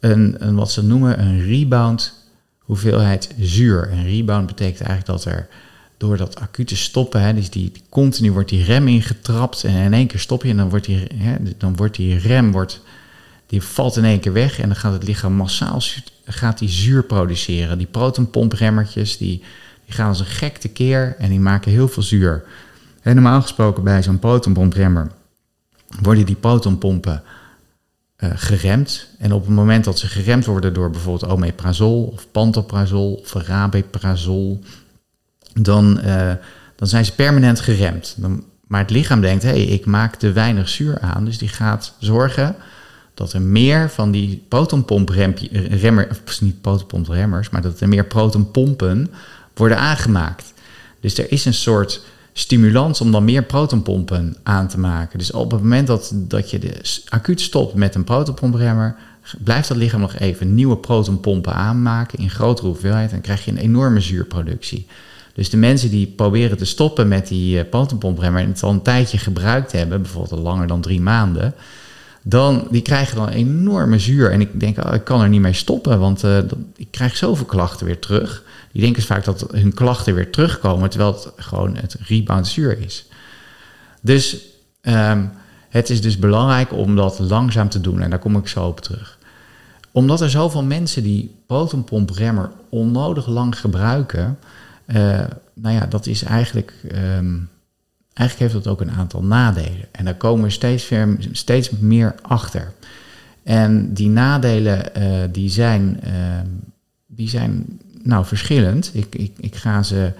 een, 0.00 0.36
een, 0.38 0.54
wat 0.54 0.70
ze 0.70 0.84
noemen 0.84 1.20
een 1.20 1.42
rebound 1.42 2.12
hoeveelheid 2.58 3.34
zuur. 3.40 3.90
En 3.90 4.04
rebound 4.04 4.46
betekent 4.46 4.80
eigenlijk 4.80 5.06
dat 5.06 5.32
er 5.34 5.48
door 5.96 6.16
dat 6.16 6.40
acute 6.40 6.76
stoppen, 6.76 7.22
hè, 7.22 7.34
dus 7.34 7.50
die, 7.50 7.72
continu 7.88 8.32
wordt 8.32 8.48
die 8.48 8.64
rem 8.64 8.88
ingetrapt 8.88 9.64
en 9.64 9.74
in 9.74 9.92
één 9.92 10.06
keer 10.06 10.20
stop 10.20 10.42
je 10.42 10.50
en 10.50 10.56
dan 10.56 10.68
wordt 10.68 10.84
die, 10.84 11.06
hè, 11.14 11.36
dan 11.58 11.76
wordt 11.76 11.96
die 11.96 12.18
rem 12.18 12.52
wordt 12.52 12.80
die 13.46 13.62
valt 13.62 13.96
in 13.96 14.04
één 14.04 14.20
keer 14.20 14.32
weg 14.32 14.58
en 14.58 14.68
dan 14.68 14.76
gaat 14.76 14.92
het 14.92 15.06
lichaam 15.06 15.32
massaal 15.32 15.80
gaat 16.24 16.58
die 16.58 16.68
zuur 16.68 17.04
produceren. 17.04 17.78
Die 17.78 17.86
protonpompremmertjes 17.86 19.16
die, 19.16 19.42
die 19.84 19.94
gaan 19.94 20.08
als 20.08 20.20
een 20.20 20.26
gek 20.26 20.56
tekeer 20.56 21.16
en 21.18 21.30
die 21.30 21.40
maken 21.40 21.70
heel 21.70 21.88
veel 21.88 22.02
zuur. 22.02 22.44
Normaal 23.02 23.42
gesproken 23.42 23.84
bij 23.84 24.02
zo'n 24.02 24.18
protonpompremmer 24.18 25.10
worden 26.02 26.26
die 26.26 26.34
protonpompen 26.34 27.22
uh, 28.18 28.30
geremd. 28.34 29.08
En 29.18 29.32
op 29.32 29.46
het 29.46 29.54
moment 29.54 29.84
dat 29.84 29.98
ze 29.98 30.06
geremd 30.06 30.44
worden 30.44 30.74
door 30.74 30.90
bijvoorbeeld 30.90 31.32
omeprazol 31.32 32.04
of 32.04 32.26
pantoprazol 32.30 33.14
of 33.14 33.32
rabeprazol, 33.32 34.62
dan, 35.60 36.00
uh, 36.04 36.32
dan 36.76 36.88
zijn 36.88 37.04
ze 37.04 37.14
permanent 37.14 37.60
geremd. 37.60 38.14
Dan, 38.16 38.44
maar 38.66 38.80
het 38.80 38.90
lichaam 38.90 39.20
denkt, 39.20 39.42
hé, 39.42 39.48
hey, 39.48 39.62
ik 39.62 39.86
maak 39.86 40.16
te 40.16 40.32
weinig 40.32 40.68
zuur 40.68 41.00
aan, 41.00 41.24
dus 41.24 41.38
die 41.38 41.48
gaat 41.48 41.94
zorgen 41.98 42.56
dat 43.14 43.32
er 43.32 43.42
meer 43.42 43.90
van 43.90 44.10
die 44.10 44.44
protonpompremmer, 44.48 46.08
of 46.26 46.40
niet 46.40 46.60
protonpompremmers, 46.60 47.50
maar 47.50 47.62
dat 47.62 47.80
er 47.80 47.88
meer 47.88 48.04
protonpompen 48.04 49.10
worden 49.54 49.78
aangemaakt. 49.78 50.52
Dus 51.00 51.18
er 51.18 51.32
is 51.32 51.44
een 51.44 51.54
soort 51.54 52.04
stimulans 52.32 53.00
om 53.00 53.12
dan 53.12 53.24
meer 53.24 53.42
protonpompen 53.42 54.36
aan 54.42 54.68
te 54.68 54.78
maken. 54.78 55.18
Dus 55.18 55.32
op 55.32 55.50
het 55.50 55.60
moment 55.60 55.86
dat, 55.86 56.12
dat 56.14 56.50
je 56.50 56.80
acuut 57.08 57.40
stopt 57.40 57.74
met 57.74 57.94
een 57.94 58.04
protonpompremmer, 58.04 58.96
blijft 59.44 59.68
dat 59.68 59.76
lichaam 59.76 60.00
nog 60.00 60.18
even 60.18 60.54
nieuwe 60.54 60.76
protonpompen 60.76 61.54
aanmaken 61.54 62.18
in 62.18 62.30
grotere 62.30 62.66
hoeveelheid 62.66 63.12
en 63.12 63.20
krijg 63.20 63.44
je 63.44 63.50
een 63.50 63.56
enorme 63.56 64.00
zuurproductie. 64.00 64.86
Dus 65.36 65.50
de 65.50 65.56
mensen 65.56 65.90
die 65.90 66.06
proberen 66.06 66.56
te 66.56 66.64
stoppen 66.64 67.08
met 67.08 67.28
die 67.28 67.56
uh, 67.56 67.68
protonpompremmer 67.70 68.42
en 68.42 68.48
het 68.48 68.62
al 68.62 68.70
een 68.70 68.82
tijdje 68.82 69.18
gebruikt 69.18 69.72
hebben, 69.72 70.02
bijvoorbeeld 70.02 70.40
langer 70.40 70.66
dan 70.66 70.80
drie 70.80 71.00
maanden, 71.00 71.54
dan 72.22 72.66
die 72.70 72.82
krijgen 72.82 73.16
dan 73.16 73.28
enorme 73.28 73.98
zuur. 73.98 74.30
En 74.30 74.40
ik 74.40 74.60
denk, 74.60 74.84
oh, 74.84 74.94
ik 74.94 75.04
kan 75.04 75.20
er 75.20 75.28
niet 75.28 75.40
mee 75.40 75.52
stoppen, 75.52 75.98
want 75.98 76.24
uh, 76.24 76.38
ik 76.76 76.90
krijg 76.90 77.16
zoveel 77.16 77.46
klachten 77.46 77.86
weer 77.86 77.98
terug. 77.98 78.42
Die 78.72 78.82
denken 78.82 79.02
vaak 79.02 79.24
dat 79.24 79.46
hun 79.52 79.74
klachten 79.74 80.14
weer 80.14 80.30
terugkomen, 80.30 80.90
terwijl 80.90 81.12
het 81.12 81.32
gewoon 81.36 81.76
het 81.76 81.96
rebound 82.00 82.48
zuur 82.48 82.78
is. 82.78 83.06
Dus 84.00 84.38
um, 84.82 85.30
het 85.68 85.90
is 85.90 86.00
dus 86.00 86.18
belangrijk 86.18 86.72
om 86.72 86.96
dat 86.96 87.18
langzaam 87.18 87.68
te 87.68 87.80
doen 87.80 88.00
en 88.00 88.10
daar 88.10 88.18
kom 88.18 88.36
ik 88.36 88.48
zo 88.48 88.66
op 88.66 88.80
terug. 88.80 89.18
Omdat 89.92 90.20
er 90.20 90.30
zoveel 90.30 90.62
mensen 90.62 91.02
die 91.02 91.34
protonpompremmer 91.46 92.50
onnodig 92.68 93.26
lang 93.26 93.60
gebruiken, 93.60 94.38
nou 95.54 95.74
ja, 95.74 95.86
dat 95.86 96.06
is 96.06 96.22
eigenlijk 96.22 96.72
um, 96.84 97.48
eigenlijk 98.16 98.52
heeft 98.52 98.64
dat 98.64 98.72
ook 98.72 98.80
een 98.80 98.90
aantal 98.90 99.22
nadelen. 99.22 99.84
En 99.90 100.04
daar 100.04 100.14
komen 100.14 100.44
we 100.44 100.50
steeds, 100.50 100.88
meer, 100.88 101.16
steeds 101.32 101.70
meer 101.70 102.14
achter. 102.22 102.72
En 103.42 103.94
die 103.94 104.08
nadelen 104.08 104.84
uh, 104.98 105.04
die 105.32 105.50
zijn, 105.50 106.00
uh, 106.04 106.12
die 107.06 107.28
zijn 107.28 107.80
nou 108.02 108.24
verschillend. 108.24 108.90
Ik, 108.92 109.14
ik, 109.14 109.32
ik 109.38 109.54
ga 109.54 109.82
ze 109.82 110.12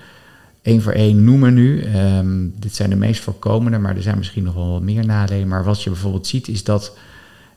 één 0.62 0.83
voor 0.83 0.92
één 0.92 1.24
noemen 1.24 1.55
nu. 1.55 1.85
Um, 1.96 2.55
dit 2.59 2.74
zijn 2.74 2.90
de 2.90 2.96
meest 2.96 3.22
voorkomende, 3.22 3.79
maar 3.79 3.96
er 3.96 4.02
zijn 4.02 4.18
misschien 4.18 4.44
nog 4.44 4.55
wel 4.55 4.70
wat 4.70 4.83
meer 4.83 5.07
nadelen. 5.07 5.48
Maar 5.48 5.64
wat 5.64 5.83
je 5.83 5.90
bijvoorbeeld 5.90 6.26
ziet 6.26 6.48
is 6.48 6.64
dat 6.64 6.96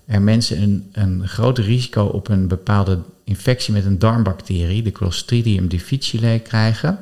er 0.10 0.22
mensen 0.22 0.62
een, 0.62 0.89
een 0.91 1.28
groot 1.28 1.58
risico 1.58 2.04
op 2.06 2.28
een 2.28 2.48
bepaalde 2.48 3.00
infectie 3.24 3.74
met 3.74 3.86
een 3.86 4.00
darmbacterie, 4.00 4.84
de 4.84 4.91
Clostridium 4.91 5.67
difficile, 5.67 6.39
krijgen. 6.39 7.00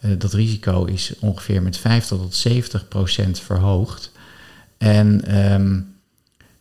Uh, 0.00 0.10
dat 0.18 0.32
risico 0.32 0.84
is 0.84 1.12
ongeveer 1.20 1.62
met 1.62 1.76
50 1.76 2.18
tot 2.18 2.34
70 2.34 2.88
procent 2.88 3.40
verhoogd. 3.40 4.12
En 4.78 5.36
um, 5.52 5.94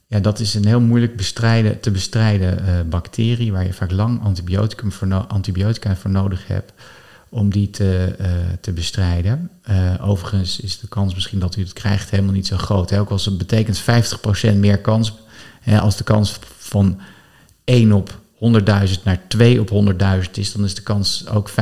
ja, 0.08 0.20
dat 0.20 0.40
is 0.40 0.54
een 0.54 0.66
heel 0.66 0.80
moeilijk 0.80 1.16
bestrijden, 1.16 1.80
te 1.80 1.92
bestrijden 1.92 2.60
uh, 2.60 2.82
bacterie, 2.90 3.52
waar 3.52 3.66
je 3.66 3.74
vaak 3.74 3.92
lang 3.92 4.20
voor 4.90 5.14
antibiotica 5.14 5.96
voor 5.96 6.12
nodig 6.12 6.48
hebt 6.48 6.74
om 7.30 7.50
die 7.50 7.70
te, 7.70 8.16
uh, 8.22 8.28
te 8.62 8.72
bestrijden. 8.72 9.52
overigens 10.02 10.60
is 10.60 10.80
de 10.80 10.88
kans 10.88 11.14
misschien 11.14 11.40
dat 11.40 11.56
u 11.56 11.62
het 11.62 11.74
krijgt 11.74 12.10
helemaal 12.10 12.34
niet 12.34 12.48
zo 12.48 12.58
groot. 12.58 12.90
Hè? 12.90 13.00
Ook 13.00 13.10
als 13.10 13.26
het 13.26 13.38
betekent 13.38 13.84
50% 14.54 14.56
meer 14.56 14.78
kans, 14.80 15.14
als 15.66 15.98
de 15.98 16.04
kans 16.04 16.40
van 16.58 17.00
1 17.64 17.92
op 17.92 18.20
100.000 18.36 19.04
naar 19.04 19.22
2 19.28 19.60
op 19.60 19.94
100.000 20.26 20.32
is, 20.32 20.52
dan 20.52 20.64
is 20.64 20.76
de 20.76 20.82
kans 20.82 21.28
ook 21.28 21.50
50% 21.50 21.54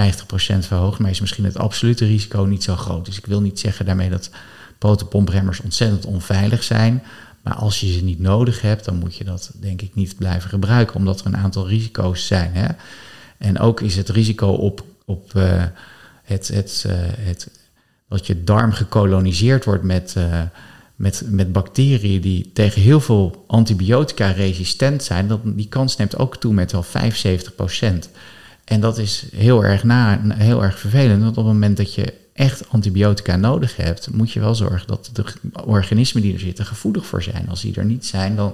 verhoogd. 0.59 0.99
Maar 0.99 1.09
is 1.09 1.21
misschien 1.21 1.43
het 1.45 1.57
absolute 1.57 2.05
risico 2.05 2.43
niet 2.43 2.63
zo 2.63 2.75
groot. 2.75 3.05
Dus 3.05 3.17
ik 3.17 3.25
wil 3.25 3.41
niet 3.41 3.59
zeggen 3.59 3.85
daarmee 3.85 4.09
dat 4.09 4.29
protonpompremmers 4.77 5.59
ontzettend 5.61 6.05
onveilig 6.05 6.63
zijn. 6.63 7.03
Maar 7.41 7.53
als 7.55 7.79
je 7.79 7.91
ze 7.91 8.03
niet 8.03 8.19
nodig 8.19 8.61
hebt, 8.61 8.85
dan 8.85 8.95
moet 8.95 9.15
je 9.15 9.23
dat 9.23 9.51
denk 9.59 9.81
ik 9.81 9.95
niet 9.95 10.17
blijven 10.17 10.49
gebruiken, 10.49 10.95
omdat 10.95 11.19
er 11.19 11.25
een 11.25 11.37
aantal 11.37 11.67
risico's 11.67 12.27
zijn. 12.27 12.53
Hè? 12.53 12.67
En 13.37 13.59
ook 13.59 13.81
is 13.81 13.95
het 13.95 14.09
risico 14.09 14.47
op, 14.47 14.83
op 15.05 15.33
uh, 15.35 15.63
het, 16.23 16.47
het, 16.47 16.83
uh, 16.87 16.93
het, 16.99 17.49
dat 18.07 18.27
je 18.27 18.43
darm 18.43 18.71
gekoloniseerd 18.71 19.65
wordt 19.65 19.83
met. 19.83 20.15
Uh, 20.17 20.41
met, 21.03 21.23
met 21.29 21.51
bacteriën 21.51 22.21
die 22.21 22.51
tegen 22.53 22.81
heel 22.81 22.99
veel 22.99 23.43
antibiotica 23.47 24.27
resistent 24.27 25.03
zijn, 25.03 25.27
dat, 25.27 25.39
die 25.43 25.67
kans 25.67 25.95
neemt 25.97 26.17
ook 26.17 26.37
toe 26.37 26.53
met 26.53 26.71
wel 26.71 26.85
75%. 26.85 28.09
En 28.63 28.81
dat 28.81 28.97
is 28.97 29.25
heel 29.35 29.63
erg, 29.63 29.83
na, 29.83 30.21
heel 30.33 30.63
erg 30.63 30.79
vervelend, 30.79 31.23
want 31.23 31.37
op 31.37 31.43
het 31.43 31.53
moment 31.53 31.77
dat 31.77 31.93
je 31.93 32.13
echt 32.33 32.69
antibiotica 32.69 33.35
nodig 33.35 33.75
hebt, 33.75 34.11
moet 34.11 34.31
je 34.31 34.39
wel 34.39 34.55
zorgen 34.55 34.87
dat 34.87 35.09
de 35.13 35.25
organismen 35.65 36.21
die 36.21 36.33
er 36.33 36.39
zitten 36.39 36.65
gevoelig 36.65 37.05
voor 37.05 37.23
zijn. 37.23 37.49
Als 37.49 37.61
die 37.61 37.75
er 37.75 37.85
niet 37.85 38.05
zijn, 38.05 38.35
dan, 38.35 38.53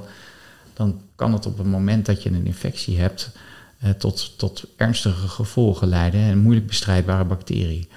dan 0.73 1.01
kan 1.15 1.33
het 1.33 1.45
op 1.45 1.57
het 1.57 1.67
moment 1.67 2.05
dat 2.05 2.23
je 2.23 2.29
een 2.29 2.45
infectie 2.45 2.99
hebt 2.99 3.31
eh, 3.79 3.89
tot, 3.89 4.33
tot 4.37 4.63
ernstige 4.75 5.27
gevolgen 5.27 5.87
leiden 5.87 6.21
en 6.21 6.37
moeilijk 6.37 6.67
bestrijdbare 6.67 7.25
bacterie. 7.25 7.87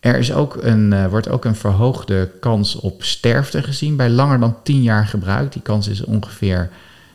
Er 0.00 0.18
is 0.18 0.32
ook 0.32 0.58
een, 0.60 0.92
uh, 0.92 1.06
wordt 1.06 1.28
ook 1.28 1.44
een 1.44 1.56
verhoogde 1.56 2.30
kans 2.40 2.76
op 2.76 3.02
sterfte 3.02 3.62
gezien 3.62 3.96
bij 3.96 4.10
langer 4.10 4.40
dan 4.40 4.56
10 4.62 4.82
jaar 4.82 5.06
gebruik. 5.06 5.52
Die 5.52 5.62
kans 5.62 5.88
is 5.88 6.04
ongeveer 6.04 6.70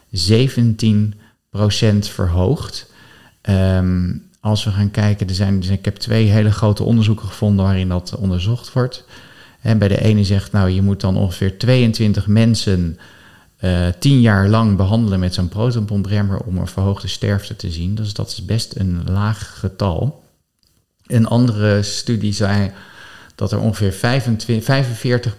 17% 0.10 2.08
verhoogd. 2.10 2.91
Um, 3.50 4.30
als 4.39 4.63
we 4.63 4.72
gaan 4.72 4.91
kijken, 4.91 5.28
er 5.28 5.36
zijn, 5.36 5.63
ik 5.72 5.86
heb 5.86 5.96
twee 5.96 6.28
hele 6.28 6.52
grote 6.52 6.84
onderzoeken 6.84 7.28
gevonden 7.28 7.65
waarin 7.65 7.89
dat 7.89 8.15
onderzocht 8.15 8.74
wordt. 8.74 9.06
En 9.62 9.78
bij 9.78 9.88
de 9.88 10.02
ene 10.02 10.24
zegt, 10.24 10.52
nou, 10.52 10.69
je 10.69 10.82
moet 10.82 11.02
dan 11.02 11.17
ongeveer 11.17 11.58
22 11.58 12.28
mensen 12.28 12.98
uh, 13.62 13.88
10 14.00 14.22
jaar 14.22 14.50
lang 14.50 14.78
behandelen 14.78 15.19
met 15.19 15.34
zo'n 15.34 15.48
protonpompremmer 15.48 16.39
om 16.39 16.58
een 16.58 16.67
verhoogde 16.67 17.08
sterfte 17.08 17.56
te 17.56 17.72
zien. 17.72 17.96
Dus 17.96 18.13
dat 18.13 18.30
is 18.30 18.46
best 18.46 18.76
een 18.76 19.02
laag 19.10 19.60
getal. 19.60 20.22
Een 21.13 21.28
andere 21.28 21.84
studie 21.84 22.34
zei 22.34 22.71
dat 23.36 23.52
er 23.52 23.60
ongeveer 23.60 23.91
25, 23.91 24.65
45 24.65 25.38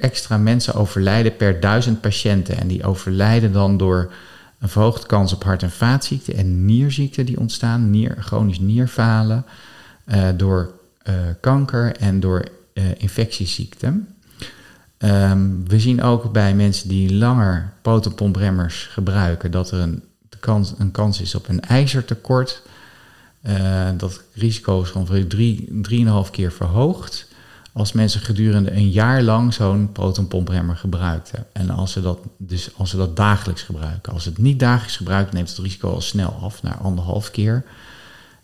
extra 0.00 0.38
mensen 0.38 0.74
overlijden 0.74 1.36
per 1.36 1.60
duizend 1.60 2.00
patiënten. 2.00 2.58
En 2.58 2.68
die 2.68 2.84
overlijden 2.84 3.52
dan 3.52 3.76
door 3.76 4.12
een 4.58 4.68
verhoogde 4.68 5.06
kans 5.06 5.32
op 5.32 5.44
hart- 5.44 5.62
en 5.62 5.70
vaatziekten 5.70 6.36
en 6.36 6.64
nierziekten 6.64 7.26
die 7.26 7.38
ontstaan, 7.38 7.90
nier, 7.90 8.16
chronisch 8.18 8.58
nierfalen, 8.58 9.44
uh, 10.06 10.28
door 10.36 10.72
uh, 11.08 11.14
kanker 11.40 11.96
en 11.96 12.20
door 12.20 12.44
uh, 12.74 12.84
infectieziekten. 12.96 14.08
Um, 14.98 15.68
we 15.68 15.80
zien 15.80 16.02
ook 16.02 16.32
bij 16.32 16.54
mensen 16.54 16.88
die 16.88 17.14
langer 17.14 17.72
protonpompremmers 17.82 18.88
gebruiken 18.90 19.50
dat 19.50 19.70
er 19.70 19.78
een, 19.78 20.02
kans, 20.40 20.74
een 20.78 20.90
kans 20.90 21.20
is 21.20 21.34
op 21.34 21.48
een 21.48 21.60
ijzertekort. 21.60 22.62
Uh, 23.46 23.88
dat 23.96 24.22
risico 24.32 24.82
is 24.82 24.92
ongeveer 24.92 25.26
3,5 26.26 26.30
keer 26.30 26.52
verhoogd 26.52 27.28
als 27.74 27.92
mensen 27.92 28.20
gedurende 28.20 28.72
een 28.72 28.90
jaar 28.90 29.22
lang 29.22 29.54
zo'n 29.54 29.92
protonpompremmer 29.92 30.76
gebruikten. 30.76 31.46
En 31.52 31.70
als 31.70 31.92
ze, 31.92 32.00
dat, 32.00 32.18
dus 32.38 32.70
als 32.76 32.90
ze 32.90 32.96
dat 32.96 33.16
dagelijks 33.16 33.62
gebruiken. 33.62 34.12
Als 34.12 34.22
ze 34.22 34.28
het 34.28 34.38
niet 34.38 34.58
dagelijks 34.58 34.96
gebruiken, 34.96 35.34
neemt 35.34 35.48
het 35.48 35.58
risico 35.58 35.90
al 35.90 36.00
snel 36.00 36.38
af 36.42 36.62
naar 36.62 36.76
anderhalf 36.76 37.30
keer. 37.30 37.64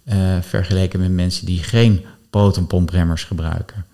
Uh, 0.05 0.41
vergeleken 0.41 1.01
met 1.01 1.11
mensen 1.11 1.47
die 1.47 1.63
geen 1.63 2.05
protonpompremmers 2.31 3.25
gebruiken. 3.25 3.87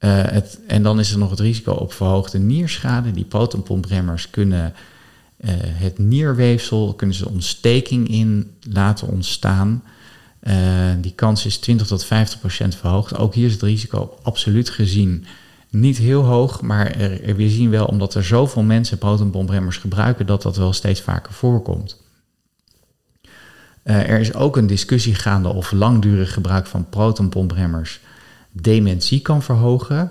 Uh, 0.00 0.22
het, 0.22 0.60
en 0.66 0.82
dan 0.82 0.98
is 0.98 1.12
er 1.12 1.18
nog 1.18 1.30
het 1.30 1.40
risico 1.40 1.72
op 1.72 1.92
verhoogde 1.92 2.38
nierschade. 2.38 3.10
Die 3.10 3.24
protonpompremmers 3.24 4.30
kunnen 4.30 4.74
het 5.64 5.98
nierweefsel, 5.98 6.94
kunnen 6.94 7.16
ze 7.16 7.28
ontsteking 7.28 8.08
in 8.08 8.50
laten 8.60 9.08
ontstaan. 9.08 9.82
Uh, 10.42 10.90
die 11.00 11.12
kans 11.14 11.46
is 11.46 11.58
20 11.58 11.86
tot 11.86 12.04
50 12.04 12.40
procent 12.40 12.74
verhoogd. 12.74 13.16
Ook 13.16 13.34
hier 13.34 13.46
is 13.46 13.52
het 13.52 13.62
risico 13.62 14.18
absoluut 14.22 14.70
gezien 14.70 15.26
niet 15.70 15.98
heel 15.98 16.22
hoog, 16.22 16.60
maar 16.60 16.86
er, 16.86 17.36
we 17.36 17.48
zien 17.48 17.70
wel, 17.70 17.86
omdat 17.86 18.14
er 18.14 18.24
zoveel 18.24 18.62
mensen 18.62 18.98
protonpompremmers 18.98 19.76
gebruiken, 19.76 20.26
dat 20.26 20.42
dat 20.42 20.56
wel 20.56 20.72
steeds 20.72 21.00
vaker 21.00 21.32
voorkomt. 21.32 21.96
Uh, 23.84 24.10
er 24.10 24.20
is 24.20 24.34
ook 24.34 24.56
een 24.56 24.66
discussie 24.66 25.14
gaande 25.14 25.48
of 25.48 25.72
langdurig 25.72 26.32
gebruik 26.32 26.66
van 26.66 26.88
protonpompremmers 26.88 28.00
dementie 28.52 29.20
kan 29.20 29.42
verhogen. 29.42 30.10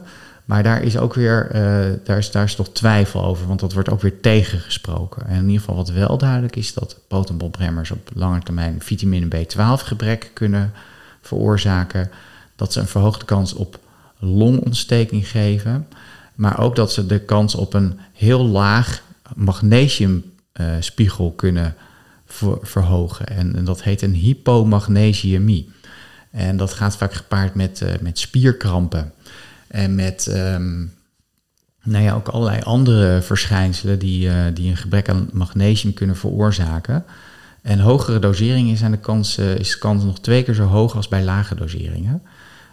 Maar 0.49 0.63
daar 0.63 0.83
is 0.83 0.97
ook 0.97 1.13
weer 1.13 1.45
uh, 1.55 1.95
daar 2.03 2.17
is, 2.17 2.31
daar 2.31 2.43
is 2.43 2.55
toch 2.55 2.69
twijfel 2.69 3.23
over, 3.23 3.47
want 3.47 3.59
dat 3.59 3.73
wordt 3.73 3.89
ook 3.89 4.01
weer 4.01 4.19
tegengesproken. 4.19 5.25
En 5.27 5.35
in 5.35 5.45
ieder 5.45 5.59
geval 5.59 5.75
wat 5.75 5.89
wel 5.89 6.17
duidelijk 6.17 6.55
is, 6.55 6.73
dat 6.73 6.99
protonpompremmers 7.07 7.91
op 7.91 8.09
lange 8.13 8.39
termijn 8.39 8.81
vitamine 8.81 9.25
B12 9.25 9.83
gebrek 9.83 10.31
kunnen 10.33 10.73
veroorzaken. 11.21 12.09
Dat 12.55 12.73
ze 12.73 12.79
een 12.79 12.87
verhoogde 12.87 13.25
kans 13.25 13.53
op 13.53 13.79
longontsteking 14.17 15.27
geven. 15.27 15.87
Maar 16.35 16.59
ook 16.59 16.75
dat 16.75 16.91
ze 16.91 17.05
de 17.05 17.19
kans 17.19 17.55
op 17.55 17.73
een 17.73 17.99
heel 18.13 18.45
laag 18.45 19.03
magnesiumspiegel 19.35 21.27
uh, 21.27 21.35
kunnen 21.35 21.75
ver 22.25 22.57
verhogen. 22.61 23.27
En, 23.27 23.65
dat 23.65 23.83
heet 23.83 24.01
een 24.01 24.13
hypomagnesiumie. 24.13 25.71
En 26.31 26.57
dat 26.57 26.73
gaat 26.73 26.97
vaak 26.97 27.13
gepaard 27.13 27.55
met, 27.55 27.81
uh, 27.81 27.89
met 28.01 28.19
spierkrampen. 28.19 29.13
En 29.69 29.95
met 29.95 30.27
um, 30.29 30.93
nou 31.83 32.03
ja, 32.03 32.13
ook 32.13 32.27
allerlei 32.27 32.61
andere 32.61 33.21
verschijnselen 33.21 33.99
die, 33.99 34.27
uh, 34.27 34.35
die 34.53 34.69
een 34.69 34.77
gebrek 34.77 35.09
aan 35.09 35.29
magnesium 35.33 35.93
kunnen 35.93 36.15
veroorzaken. 36.15 37.05
En 37.61 37.79
hogere 37.79 38.19
doseringen 38.19 38.77
zijn 38.77 38.91
de 38.91 38.97
kans, 38.97 39.39
uh, 39.39 39.55
is 39.55 39.71
de 39.71 39.77
kans 39.77 40.03
nog 40.03 40.19
twee 40.19 40.43
keer 40.43 40.53
zo 40.53 40.63
hoog 40.63 40.95
als 40.95 41.07
bij 41.07 41.23
lage 41.23 41.55
doseringen. 41.55 42.21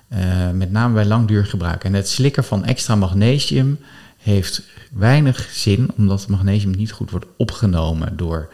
Uh, 0.09 0.51
met 0.51 0.71
name 0.71 0.95
bij 0.95 1.05
langdurig 1.05 1.51
gebruik. 1.51 1.85
En 1.85 1.95
het 1.95 2.09
slikken 2.09 2.45
van 2.45 2.65
extra 2.65 2.95
magnesium 2.95 3.79
heeft 4.19 4.63
weinig 4.93 5.49
zin, 5.53 5.91
omdat 5.97 6.29
magnesium 6.29 6.77
niet 6.77 6.93
goed 6.93 7.11
wordt 7.11 7.27
opgenomen 7.37 8.17
door, 8.17 8.53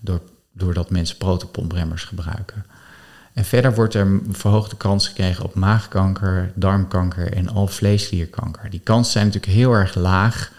door, 0.00 0.20
doordat 0.52 0.90
mensen 0.90 1.16
protopompremmers 1.16 2.04
gebruiken. 2.04 2.64
En 3.32 3.44
verder 3.44 3.74
wordt 3.74 3.94
er 3.94 4.06
een 4.06 4.26
verhoogde 4.30 4.76
kans 4.76 5.08
gekregen 5.08 5.44
op 5.44 5.54
maagkanker, 5.54 6.52
darmkanker 6.54 7.32
en 7.32 7.48
alvleesklierkanker. 7.48 8.70
Die 8.70 8.80
kansen 8.80 9.12
zijn 9.12 9.26
natuurlijk 9.26 9.52
heel 9.52 9.72
erg 9.72 9.94
laag, 9.94 10.52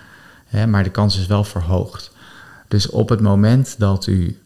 hè, 0.45 0.67
maar 0.67 0.83
de 0.83 0.91
kans 0.91 1.19
is 1.19 1.25
wel 1.25 1.43
verhoogd. 1.43 2.12
Dus 2.67 2.89
op 2.89 3.09
het 3.09 3.21
moment 3.21 3.75
dat 3.79 4.07
u 4.07 4.39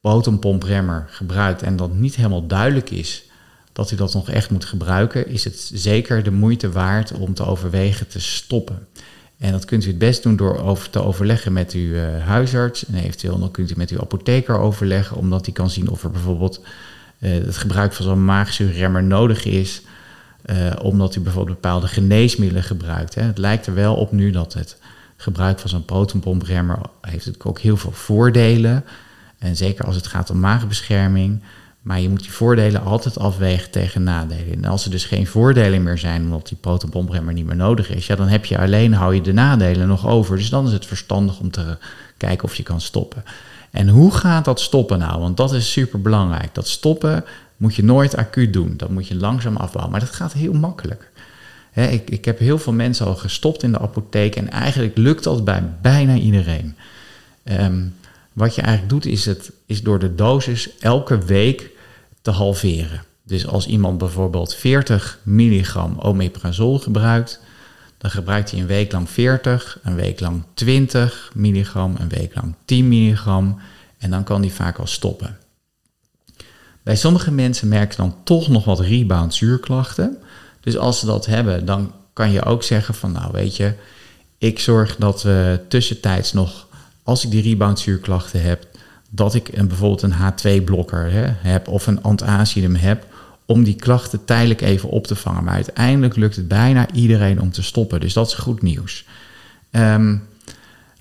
protonpompremmer 0.00 1.06
gebruikt 1.08 1.62
en 1.62 1.76
dat 1.76 1.94
niet 1.94 2.16
helemaal 2.16 2.46
duidelijk 2.46 2.90
is 2.90 3.24
dat 3.72 3.90
u 3.90 3.96
dat 3.96 4.14
nog 4.14 4.30
echt 4.30 4.50
moet 4.50 4.64
gebruiken, 4.64 5.28
is 5.28 5.44
het 5.44 5.70
zeker 5.72 6.22
de 6.22 6.30
moeite 6.30 6.70
waard 6.70 7.12
om 7.12 7.34
te 7.34 7.44
overwegen 7.44 8.08
te 8.08 8.20
stoppen. 8.20 8.86
En 9.38 9.52
dat 9.52 9.64
kunt 9.64 9.84
u 9.84 9.88
het 9.88 9.98
best 9.98 10.22
doen 10.22 10.36
door 10.36 10.58
over 10.58 10.90
te 10.90 11.02
overleggen 11.02 11.52
met 11.52 11.72
uw 11.72 11.92
uh, 11.92 12.26
huisarts. 12.26 12.86
En 12.86 12.94
eventueel 12.94 13.38
dan 13.38 13.50
kunt 13.50 13.70
u 13.70 13.74
met 13.76 13.90
uw 13.90 14.00
apotheker 14.00 14.58
overleggen, 14.58 15.16
omdat 15.16 15.44
die 15.44 15.54
kan 15.54 15.70
zien 15.70 15.88
of 15.88 16.04
er 16.04 16.10
bijvoorbeeld 16.10 16.60
het 17.30 17.56
gebruik 17.56 17.92
van 17.92 18.04
zo'n 18.04 18.24
maagzuurremmer 18.24 19.02
nodig 19.02 19.44
is, 19.44 19.82
uh, 20.46 20.72
omdat 20.82 21.14
u 21.14 21.20
bijvoorbeeld 21.20 21.60
bepaalde 21.60 21.86
geneesmiddelen 21.86 22.62
gebruikt. 22.62 23.14
Hè. 23.14 23.22
Het 23.22 23.38
lijkt 23.38 23.66
er 23.66 23.74
wel 23.74 23.94
op 23.94 24.12
nu 24.12 24.30
dat 24.30 24.52
het 24.52 24.78
gebruik 25.16 25.58
van 25.58 25.70
zo'n 25.70 25.84
protonpompremmer 25.84 26.78
heeft 27.00 27.44
ook 27.44 27.58
heel 27.58 27.76
veel 27.76 27.92
voordelen. 27.92 28.84
En 29.38 29.56
zeker 29.56 29.84
als 29.84 29.96
het 29.96 30.06
gaat 30.06 30.30
om 30.30 30.40
maagbescherming. 30.40 31.42
Maar 31.84 32.00
je 32.00 32.08
moet 32.08 32.20
die 32.20 32.32
voordelen 32.32 32.82
altijd 32.82 33.18
afwegen 33.18 33.70
tegen 33.70 34.02
nadelen. 34.02 34.52
En 34.52 34.64
als 34.64 34.84
er 34.84 34.90
dus 34.90 35.04
geen 35.04 35.26
voordelen 35.26 35.82
meer 35.82 35.98
zijn 35.98 36.22
omdat 36.22 36.48
die 36.48 36.56
protonpompremmer 36.60 37.34
niet 37.34 37.46
meer 37.46 37.56
nodig 37.56 37.90
is, 37.90 38.06
ja, 38.06 38.16
dan 38.16 38.28
heb 38.28 38.44
je 38.44 38.58
alleen, 38.58 38.94
hou 38.94 39.14
je 39.14 39.20
de 39.20 39.32
nadelen 39.32 39.88
nog 39.88 40.06
over. 40.06 40.36
Dus 40.36 40.48
dan 40.48 40.66
is 40.66 40.72
het 40.72 40.86
verstandig 40.86 41.40
om 41.40 41.50
te 41.50 41.78
kijken 42.16 42.44
of 42.44 42.54
je 42.54 42.62
kan 42.62 42.80
stoppen. 42.80 43.24
En 43.74 43.88
hoe 43.88 44.12
gaat 44.12 44.44
dat 44.44 44.60
stoppen 44.60 44.98
nou? 44.98 45.20
Want 45.20 45.36
dat 45.36 45.52
is 45.52 45.72
super 45.72 46.00
belangrijk. 46.00 46.54
Dat 46.54 46.68
stoppen 46.68 47.24
moet 47.56 47.74
je 47.74 47.84
nooit 47.84 48.16
acuut 48.16 48.52
doen. 48.52 48.74
Dat 48.76 48.90
moet 48.90 49.08
je 49.08 49.16
langzaam 49.16 49.56
afbouwen. 49.56 49.92
Maar 49.92 50.00
dat 50.00 50.14
gaat 50.14 50.32
heel 50.32 50.52
makkelijk. 50.52 51.10
ik, 51.72 52.10
ik 52.10 52.24
heb 52.24 52.38
heel 52.38 52.58
veel 52.58 52.72
mensen 52.72 53.06
al 53.06 53.16
gestopt 53.16 53.62
in 53.62 53.72
de 53.72 53.78
apotheek 53.78 54.36
en 54.36 54.50
eigenlijk 54.50 54.96
lukt 54.96 55.24
dat 55.24 55.44
bij 55.44 55.62
bijna 55.82 56.14
iedereen. 56.14 56.76
Um, 57.44 57.94
wat 58.32 58.54
je 58.54 58.62
eigenlijk 58.62 58.92
doet 58.92 59.06
is, 59.12 59.24
het, 59.24 59.52
is 59.66 59.82
door 59.82 59.98
de 59.98 60.14
dosis 60.14 60.78
elke 60.78 61.18
week 61.18 61.70
te 62.22 62.30
halveren. 62.30 63.02
Dus 63.22 63.46
als 63.46 63.66
iemand 63.66 63.98
bijvoorbeeld 63.98 64.54
40 64.54 65.18
milligram 65.22 65.98
omeprazol 65.98 66.78
gebruikt, 66.78 67.40
dan 68.04 68.12
gebruikt 68.12 68.50
hij 68.50 68.60
een 68.60 68.66
week 68.66 68.92
lang 68.92 69.10
40, 69.10 69.78
een 69.82 69.94
week 69.94 70.20
lang 70.20 70.42
20 70.54 71.30
milligram, 71.34 71.94
een 71.98 72.08
week 72.08 72.34
lang 72.34 72.54
10 72.64 72.88
milligram. 72.88 73.58
En 73.98 74.10
dan 74.10 74.24
kan 74.24 74.40
hij 74.40 74.50
vaak 74.50 74.78
al 74.78 74.86
stoppen. 74.86 75.38
Bij 76.82 76.96
sommige 76.96 77.30
mensen 77.30 77.68
merken 77.68 77.96
dan 77.96 78.14
toch 78.24 78.48
nog 78.48 78.64
wat 78.64 78.80
rebound 78.80 79.34
zuurklachten. 79.34 80.18
Dus 80.60 80.76
als 80.76 80.98
ze 80.98 81.06
dat 81.06 81.26
hebben, 81.26 81.64
dan 81.64 81.92
kan 82.12 82.30
je 82.30 82.44
ook 82.44 82.62
zeggen 82.62 82.94
van 82.94 83.12
nou 83.12 83.32
weet 83.32 83.56
je, 83.56 83.72
ik 84.38 84.58
zorg 84.58 84.96
dat 84.96 85.22
we 85.22 85.60
tussentijds 85.68 86.32
nog, 86.32 86.68
als 87.02 87.24
ik 87.24 87.30
die 87.30 87.42
rebound 87.42 87.78
zuurklachten 87.78 88.42
heb, 88.42 88.66
dat 89.10 89.34
ik 89.34 89.48
een, 89.52 89.68
bijvoorbeeld 89.68 90.02
een 90.02 90.14
H2-blokker 90.14 91.08
heb 91.42 91.68
of 91.68 91.86
een 91.86 92.02
antacidim 92.02 92.74
heb 92.74 93.06
om 93.46 93.64
die 93.64 93.74
klachten 93.74 94.24
tijdelijk 94.24 94.60
even 94.60 94.88
op 94.88 95.06
te 95.06 95.16
vangen. 95.16 95.44
Maar 95.44 95.54
uiteindelijk 95.54 96.16
lukt 96.16 96.36
het 96.36 96.48
bijna 96.48 96.90
iedereen 96.92 97.40
om 97.40 97.50
te 97.50 97.62
stoppen. 97.62 98.00
Dus 98.00 98.12
dat 98.12 98.26
is 98.26 98.34
goed 98.34 98.62
nieuws. 98.62 99.04
Um, 99.70 100.22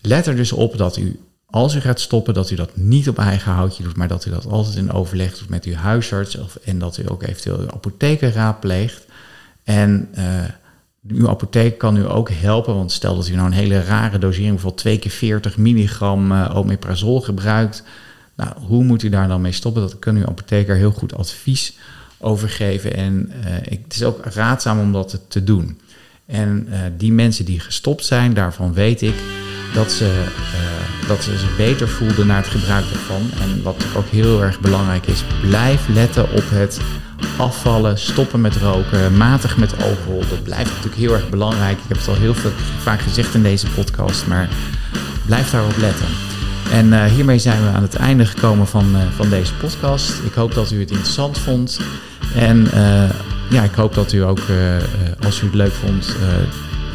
let 0.01 0.27
er 0.27 0.35
dus 0.35 0.51
op 0.51 0.77
dat 0.77 0.97
u, 0.97 1.19
als 1.45 1.75
u 1.75 1.79
gaat 1.79 1.99
stoppen, 1.99 2.33
dat 2.33 2.49
u 2.49 2.55
dat 2.55 2.75
niet 2.75 3.09
op 3.09 3.17
eigen 3.17 3.51
houtje 3.51 3.83
doet, 3.83 3.95
maar 3.95 4.07
dat 4.07 4.25
u 4.25 4.31
dat 4.31 4.45
altijd 4.45 4.75
in 4.75 4.91
overleg 4.91 5.37
doet 5.37 5.49
met 5.49 5.65
uw 5.65 5.73
huisarts 5.73 6.37
of, 6.37 6.55
en 6.55 6.79
dat 6.79 6.97
u 6.97 7.03
ook 7.09 7.23
eventueel 7.23 7.59
uw 7.59 7.71
apotheker 7.71 8.33
raadpleegt. 8.33 9.05
En 9.63 10.09
uh, 10.17 10.23
uw 11.07 11.29
apotheek 11.29 11.77
kan 11.77 11.97
u 11.97 12.09
ook 12.09 12.29
helpen, 12.29 12.75
want 12.75 12.91
stel 12.91 13.15
dat 13.15 13.27
u 13.27 13.35
nou 13.35 13.47
een 13.47 13.53
hele 13.53 13.83
rare 13.83 14.19
dosering, 14.19 14.51
bijvoorbeeld 14.51 14.81
2 14.81 14.99
keer 14.99 15.11
40 15.11 15.57
milligram 15.57 16.31
uh, 16.31 16.51
omeprazol 16.55 17.21
gebruikt. 17.21 17.83
Nou, 18.35 18.51
hoe 18.59 18.83
moet 18.83 19.03
u 19.03 19.09
daar 19.09 19.27
dan 19.27 19.41
mee 19.41 19.51
stoppen? 19.51 19.81
Dat 19.81 19.99
kan 19.99 20.15
uw 20.15 20.25
apotheker 20.25 20.75
heel 20.75 20.91
goed 20.91 21.15
advies 21.15 21.77
overgeven. 22.23 22.95
En 22.95 23.31
uh, 23.45 23.55
ik, 23.57 23.79
het 23.83 23.93
is 23.95 24.03
ook 24.03 24.25
raadzaam 24.25 24.79
om 24.79 24.91
dat 24.91 25.19
te 25.27 25.43
doen. 25.43 25.79
En 26.25 26.67
uh, 26.69 26.77
die 26.97 27.11
mensen 27.11 27.45
die 27.45 27.59
gestopt 27.59 28.05
zijn, 28.05 28.33
daarvan 28.33 28.73
weet 28.73 29.01
ik 29.01 29.15
dat 29.73 29.91
ze, 29.91 30.05
uh, 30.05 31.07
dat 31.07 31.23
ze 31.23 31.37
zich 31.37 31.57
beter 31.57 31.87
voelden 31.87 32.27
na 32.27 32.35
het 32.35 32.47
gebruik 32.47 32.85
ervan. 32.91 33.21
En 33.41 33.63
wat 33.63 33.85
ook 33.95 34.07
heel 34.07 34.43
erg 34.43 34.59
belangrijk 34.59 35.05
is, 35.05 35.23
blijf 35.41 35.87
letten 35.87 36.23
op 36.31 36.43
het 36.49 36.79
afvallen, 37.37 37.99
stoppen 37.99 38.41
met 38.41 38.55
roken, 38.55 39.17
matig 39.17 39.57
met 39.57 39.83
alcohol. 39.83 40.23
Dat 40.29 40.43
blijft 40.43 40.69
natuurlijk 40.69 41.01
heel 41.01 41.13
erg 41.13 41.29
belangrijk. 41.29 41.77
Ik 41.77 41.87
heb 41.87 41.97
het 41.97 42.07
al 42.07 42.15
heel 42.15 42.33
veel, 42.33 42.51
vaak 42.79 42.99
gezegd 43.01 43.33
in 43.33 43.43
deze 43.43 43.67
podcast, 43.67 44.27
maar 44.27 44.49
blijf 45.25 45.49
daarop 45.49 45.77
letten. 45.77 46.07
En 46.71 47.05
hiermee 47.05 47.39
zijn 47.39 47.61
we 47.61 47.69
aan 47.69 47.81
het 47.81 47.95
einde 47.95 48.25
gekomen 48.25 48.67
van, 48.67 48.95
van 49.15 49.29
deze 49.29 49.53
podcast. 49.53 50.19
Ik 50.25 50.33
hoop 50.33 50.53
dat 50.53 50.71
u 50.71 50.79
het 50.79 50.91
interessant 50.91 51.39
vond. 51.39 51.79
En 52.35 52.67
uh, 52.73 53.09
ja, 53.49 53.63
ik 53.63 53.73
hoop 53.75 53.93
dat 53.93 54.11
u 54.11 54.23
ook, 54.23 54.39
als 55.25 55.41
u 55.41 55.45
het 55.45 55.53
leuk 55.53 55.71
vond, 55.71 56.15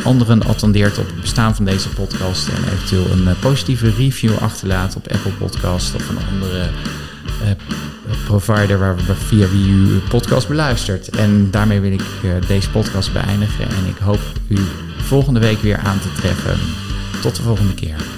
anderen 0.04 0.42
attendeert 0.42 0.98
op 0.98 1.06
het 1.06 1.20
bestaan 1.20 1.54
van 1.54 1.64
deze 1.64 1.88
podcast. 1.88 2.48
En 2.48 2.72
eventueel 2.72 3.10
een 3.10 3.38
positieve 3.40 3.90
review 3.90 4.36
achterlaat 4.40 4.96
op 4.96 5.08
Apple 5.08 5.32
Podcast 5.32 5.94
of 5.94 6.08
een 6.08 6.18
andere 6.32 6.68
provider 8.24 8.78
waar, 8.78 8.96
via 9.26 9.48
wie 9.48 9.70
u 9.70 9.98
podcast 10.08 10.48
beluistert. 10.48 11.08
En 11.08 11.50
daarmee 11.50 11.80
wil 11.80 11.92
ik 11.92 12.04
deze 12.46 12.70
podcast 12.70 13.12
beëindigen. 13.12 13.68
En 13.68 13.86
ik 13.88 13.98
hoop 13.98 14.20
u 14.48 14.58
volgende 14.96 15.40
week 15.40 15.58
weer 15.58 15.76
aan 15.76 16.00
te 16.00 16.12
treffen. 16.12 16.58
Tot 17.20 17.36
de 17.36 17.42
volgende 17.42 17.74
keer. 17.74 18.17